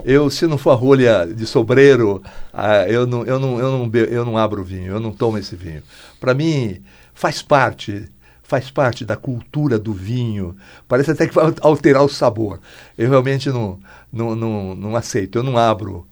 eu 0.07 0.31
se 0.31 0.47
não 0.47 0.57
for 0.57 0.77
rolha 0.77 1.27
de 1.27 1.45
sobreiro, 1.45 2.23
ah, 2.53 2.89
eu, 2.89 3.09
não, 3.09 3.25
eu, 3.25 3.41
não, 3.41 3.59
eu, 3.59 3.71
não, 3.73 4.01
eu 4.05 4.25
não 4.25 4.39
abro 4.39 4.63
vinho, 4.63 4.93
eu 4.93 5.01
não 5.01 5.11
tomo 5.11 5.37
esse 5.37 5.57
vinho. 5.57 5.83
Para 6.21 6.33
mim, 6.33 6.81
faz 7.13 7.43
parte 7.43 8.09
faz 8.45 8.71
parte 8.71 9.05
da 9.05 9.17
cultura 9.17 9.77
do 9.77 9.93
vinho. 9.93 10.57
Parece 10.87 11.11
até 11.11 11.27
que 11.27 11.35
vai 11.35 11.53
alterar 11.61 12.05
o 12.05 12.09
sabor. 12.09 12.61
Eu 12.97 13.11
realmente 13.11 13.49
não, 13.51 13.81
não, 14.13 14.37
não, 14.37 14.77
não 14.77 14.95
aceito. 14.95 15.37
Eu 15.37 15.43
não 15.43 15.59
abro 15.59 16.07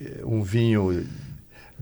eh, 0.00 0.20
um 0.24 0.42
vinho 0.42 1.04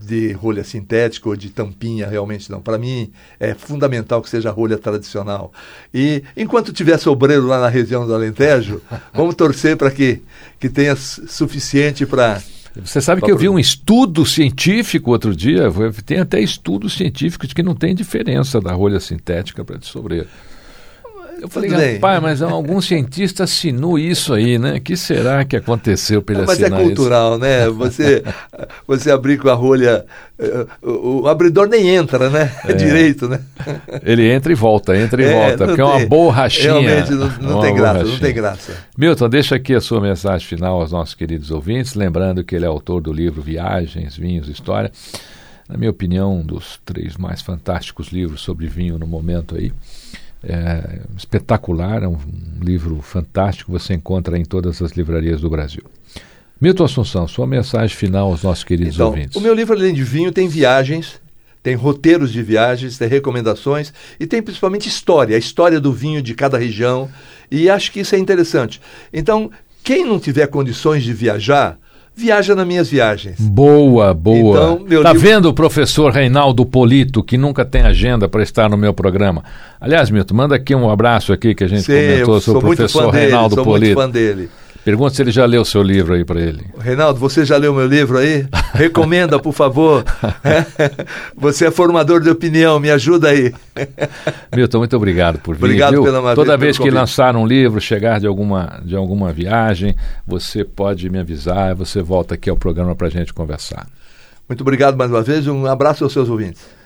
de 0.01 0.31
rolha 0.33 0.63
sintética 0.63 1.29
ou 1.29 1.35
de 1.35 1.49
tampinha, 1.49 2.07
realmente 2.07 2.51
não. 2.51 2.61
Para 2.61 2.77
mim 2.77 3.11
é 3.39 3.53
fundamental 3.53 4.21
que 4.21 4.29
seja 4.29 4.51
rolha 4.51 4.77
tradicional. 4.77 5.51
E 5.93 6.23
enquanto 6.35 6.73
tiver 6.73 6.97
sobreiro 6.97 7.45
lá 7.47 7.59
na 7.59 7.69
região 7.69 8.05
do 8.05 8.13
Alentejo, 8.13 8.81
vamos 9.13 9.35
torcer 9.35 9.77
para 9.77 9.91
que, 9.91 10.21
que 10.59 10.69
tenha 10.69 10.95
suficiente 10.95 12.05
para 12.05 12.41
você 12.83 13.01
sabe 13.01 13.21
que 13.21 13.29
eu 13.29 13.37
vi 13.37 13.49
um 13.49 13.59
estudo 13.59 14.25
científico 14.25 15.11
outro 15.11 15.35
dia, 15.35 15.63
tem 16.05 16.19
até 16.19 16.39
estudos 16.39 16.93
científicos 16.93 17.51
que 17.51 17.61
não 17.61 17.75
tem 17.75 17.93
diferença 17.93 18.61
da 18.61 18.71
rolha 18.71 18.99
sintética 18.99 19.63
para 19.65 19.77
de 19.77 19.85
sobreiro. 19.85 20.27
Eu 21.41 21.49
falei, 21.49 21.95
rapaz, 21.95 22.21
mas 22.21 22.41
algum 22.43 22.79
cientista 22.79 23.45
assinou 23.45 23.97
isso 23.97 24.31
aí, 24.31 24.59
né? 24.59 24.75
O 24.75 24.81
que 24.81 24.95
será 24.95 25.43
que 25.43 25.55
aconteceu 25.55 26.21
para 26.21 26.35
ele 26.35 26.45
mas 26.45 26.59
é 26.59 26.65
assinar 26.65 26.79
Mas 26.79 26.81
é 26.81 26.85
cultural, 26.85 27.31
isso? 27.31 27.39
né? 27.39 27.69
Você, 27.69 28.23
você 28.85 29.11
abrir 29.11 29.39
com 29.39 29.49
a 29.49 29.53
rolha, 29.55 30.05
eh, 30.37 30.67
o, 30.83 31.21
o 31.21 31.27
abridor 31.27 31.67
nem 31.67 31.89
entra, 31.89 32.29
né? 32.29 32.55
É. 32.63 32.73
Direito, 32.77 33.27
né? 33.27 33.39
Ele 34.03 34.31
entra 34.31 34.51
e 34.51 34.55
volta, 34.55 34.95
entra 34.95 35.19
e 35.19 35.25
é, 35.25 35.33
volta, 35.33 35.65
porque 35.65 35.81
tem, 35.81 35.83
é 35.83 35.87
uma 35.87 36.05
borrachinha. 36.05 36.79
Realmente 36.79 37.11
não, 37.11 37.53
não 37.53 37.61
tem 37.61 37.73
graça, 37.73 38.03
não 38.03 38.19
tem 38.19 38.33
graça. 38.35 38.73
Milton, 38.95 39.27
deixa 39.27 39.55
aqui 39.55 39.73
a 39.73 39.81
sua 39.81 39.99
mensagem 39.99 40.45
final 40.45 40.79
aos 40.79 40.91
nossos 40.91 41.15
queridos 41.15 41.49
ouvintes, 41.49 41.95
lembrando 41.95 42.43
que 42.43 42.55
ele 42.55 42.65
é 42.65 42.67
autor 42.67 43.01
do 43.01 43.11
livro 43.11 43.41
Viagens, 43.41 44.15
Vinhos, 44.15 44.47
História. 44.47 44.91
Na 45.67 45.75
minha 45.75 45.89
opinião, 45.89 46.35
um 46.35 46.45
dos 46.45 46.79
três 46.85 47.17
mais 47.17 47.41
fantásticos 47.41 48.09
livros 48.09 48.41
sobre 48.41 48.67
vinho 48.67 48.99
no 48.99 49.07
momento 49.07 49.55
aí 49.55 49.71
é, 50.43 51.01
espetacular, 51.17 52.03
é 52.03 52.07
um, 52.07 52.17
um 52.17 52.63
livro 52.63 53.01
fantástico, 53.01 53.71
você 53.71 53.93
encontra 53.93 54.37
em 54.37 54.43
todas 54.43 54.81
as 54.81 54.91
livrarias 54.91 55.41
do 55.41 55.49
Brasil. 55.49 55.83
Milton 56.59 56.83
Assunção, 56.83 57.27
sua 57.27 57.47
mensagem 57.47 57.95
final 57.95 58.27
aos 58.27 58.43
nossos 58.43 58.63
queridos 58.63 58.95
então, 58.95 59.07
ouvintes. 59.07 59.35
O 59.35 59.41
meu 59.41 59.53
livro, 59.53 59.75
além 59.75 59.93
de 59.93 60.03
vinho, 60.03 60.31
tem 60.31 60.47
viagens, 60.47 61.19
tem 61.63 61.75
roteiros 61.75 62.31
de 62.31 62.41
viagens, 62.43 62.97
tem 62.97 63.07
recomendações 63.07 63.93
e 64.19 64.27
tem 64.27 64.41
principalmente 64.41 64.87
história, 64.87 65.35
a 65.35 65.39
história 65.39 65.79
do 65.79 65.91
vinho 65.91 66.21
de 66.21 66.35
cada 66.35 66.57
região. 66.57 67.09
E 67.49 67.69
acho 67.69 67.91
que 67.91 67.99
isso 67.99 68.15
é 68.15 68.19
interessante. 68.19 68.79
Então, 69.11 69.49
quem 69.83 70.05
não 70.05 70.19
tiver 70.19 70.47
condições 70.47 71.03
de 71.03 71.13
viajar, 71.13 71.79
viaja 72.15 72.55
nas 72.55 72.67
minhas 72.67 72.89
viagens. 72.89 73.39
Boa, 73.39 74.13
boa. 74.13 74.79
Então, 74.83 75.03
tá 75.03 75.13
livro... 75.13 75.19
vendo 75.19 75.45
o 75.49 75.53
professor 75.53 76.11
Reinaldo 76.11 76.65
Polito, 76.65 77.23
que 77.23 77.37
nunca 77.37 77.65
tem 77.65 77.81
agenda 77.81 78.27
para 78.27 78.43
estar 78.43 78.69
no 78.69 78.77
meu 78.77 78.93
programa? 78.93 79.43
Aliás, 79.79 80.09
Milton, 80.09 80.35
manda 80.35 80.55
aqui 80.55 80.75
um 80.75 80.89
abraço 80.89 81.33
aqui 81.33 81.55
que 81.55 81.63
a 81.63 81.67
gente 81.67 81.83
Sim, 81.83 81.93
comentou 81.93 82.41
sobre 82.41 82.59
o 82.59 82.61
professor 82.61 83.09
Reinaldo 83.09 83.55
dele, 83.55 83.65
Polito. 83.65 83.93
Sou 83.93 84.01
muito 84.03 84.13
fã 84.13 84.19
dele. 84.19 84.49
Pergunta 84.83 85.13
se 85.13 85.21
ele 85.21 85.31
já 85.31 85.45
leu 85.45 85.61
o 85.61 85.65
seu 85.65 85.83
livro 85.83 86.13
aí 86.13 86.25
para 86.25 86.41
ele. 86.41 86.65
Reinaldo, 86.79 87.19
você 87.19 87.45
já 87.45 87.55
leu 87.55 87.73
meu 87.73 87.85
livro 87.85 88.17
aí? 88.17 88.47
Recomenda, 88.73 89.39
por 89.39 89.53
favor. 89.53 90.03
você 91.37 91.67
é 91.67 91.71
formador 91.71 92.19
de 92.19 92.29
opinião, 92.29 92.79
me 92.79 92.89
ajuda 92.89 93.29
aí. 93.29 93.53
Milton, 94.55 94.79
muito 94.79 94.95
obrigado 94.97 95.37
por 95.39 95.55
vir. 95.55 95.65
Obrigado 95.65 95.91
viu? 95.91 96.03
pela 96.03 96.33
Toda 96.33 96.57
vez 96.57 96.79
que 96.79 96.89
lançar 96.89 97.35
um 97.35 97.45
livro, 97.45 97.79
chegar 97.79 98.19
de 98.19 98.25
alguma, 98.25 98.81
de 98.83 98.95
alguma 98.95 99.31
viagem, 99.31 99.95
você 100.25 100.65
pode 100.65 101.09
me 101.09 101.19
avisar, 101.19 101.75
você 101.75 102.01
volta 102.01 102.33
aqui 102.33 102.49
ao 102.49 102.57
programa 102.57 102.95
para 102.95 103.07
a 103.07 103.11
gente 103.11 103.31
conversar. 103.33 103.87
Muito 104.49 104.61
obrigado 104.61 104.97
mais 104.97 105.11
uma 105.11 105.21
vez, 105.21 105.47
um 105.47 105.65
abraço 105.67 106.03
aos 106.03 106.11
seus 106.11 106.27
ouvintes. 106.27 106.80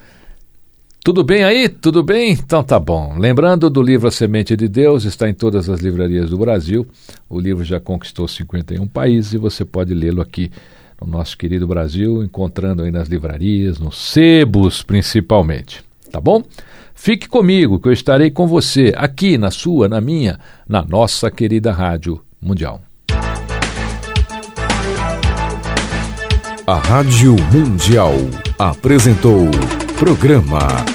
Tudo 1.06 1.24
bem 1.24 1.44
aí? 1.44 1.70
Tudo 1.70 2.02
bem? 2.02 2.32
Então 2.32 2.64
tá 2.64 2.80
bom. 2.80 3.16
Lembrando 3.20 3.70
do 3.70 3.80
livro 3.80 4.08
A 4.08 4.12
Semente 4.12 4.58
de 4.58 4.68
Deus, 4.68 5.06
está 5.06 5.30
em 5.30 5.36
todas 5.36 5.70
as 5.70 5.80
livrarias 5.80 6.32
do 6.32 6.38
Brasil. 6.40 6.88
O 7.30 7.40
livro 7.40 7.64
já 7.64 7.80
conquistou 7.80 8.28
51 8.28 8.88
países 8.88 9.34
e 9.34 9.38
você 9.38 9.64
pode 9.64 9.94
lê-lo 9.94 10.20
aqui 10.20 10.50
no 11.00 11.06
nosso 11.06 11.38
querido 11.38 11.68
Brasil, 11.68 12.24
encontrando 12.24 12.82
aí 12.82 12.90
nas 12.90 13.08
livrarias, 13.08 13.78
nos 13.78 14.14
sebos 14.14 14.82
principalmente. 14.82 15.84
Tá 16.12 16.20
bom? 16.20 16.42
Fique 16.96 17.30
comigo 17.30 17.80
que 17.80 17.88
eu 17.88 17.94
estarei 17.94 18.32
com 18.32 18.48
você 18.48 18.92
aqui 18.98 19.38
na 19.38 19.52
sua, 19.52 19.88
na 19.88 20.02
minha, 20.02 20.40
na 20.68 20.82
nossa 20.84 21.30
querida 21.30 21.72
Rádio 21.72 22.20
Mundial. 22.42 22.82
A 26.66 26.80
Rádio 26.80 27.36
Mundial 27.54 28.16
apresentou 28.58 29.52
Programa 30.00 30.95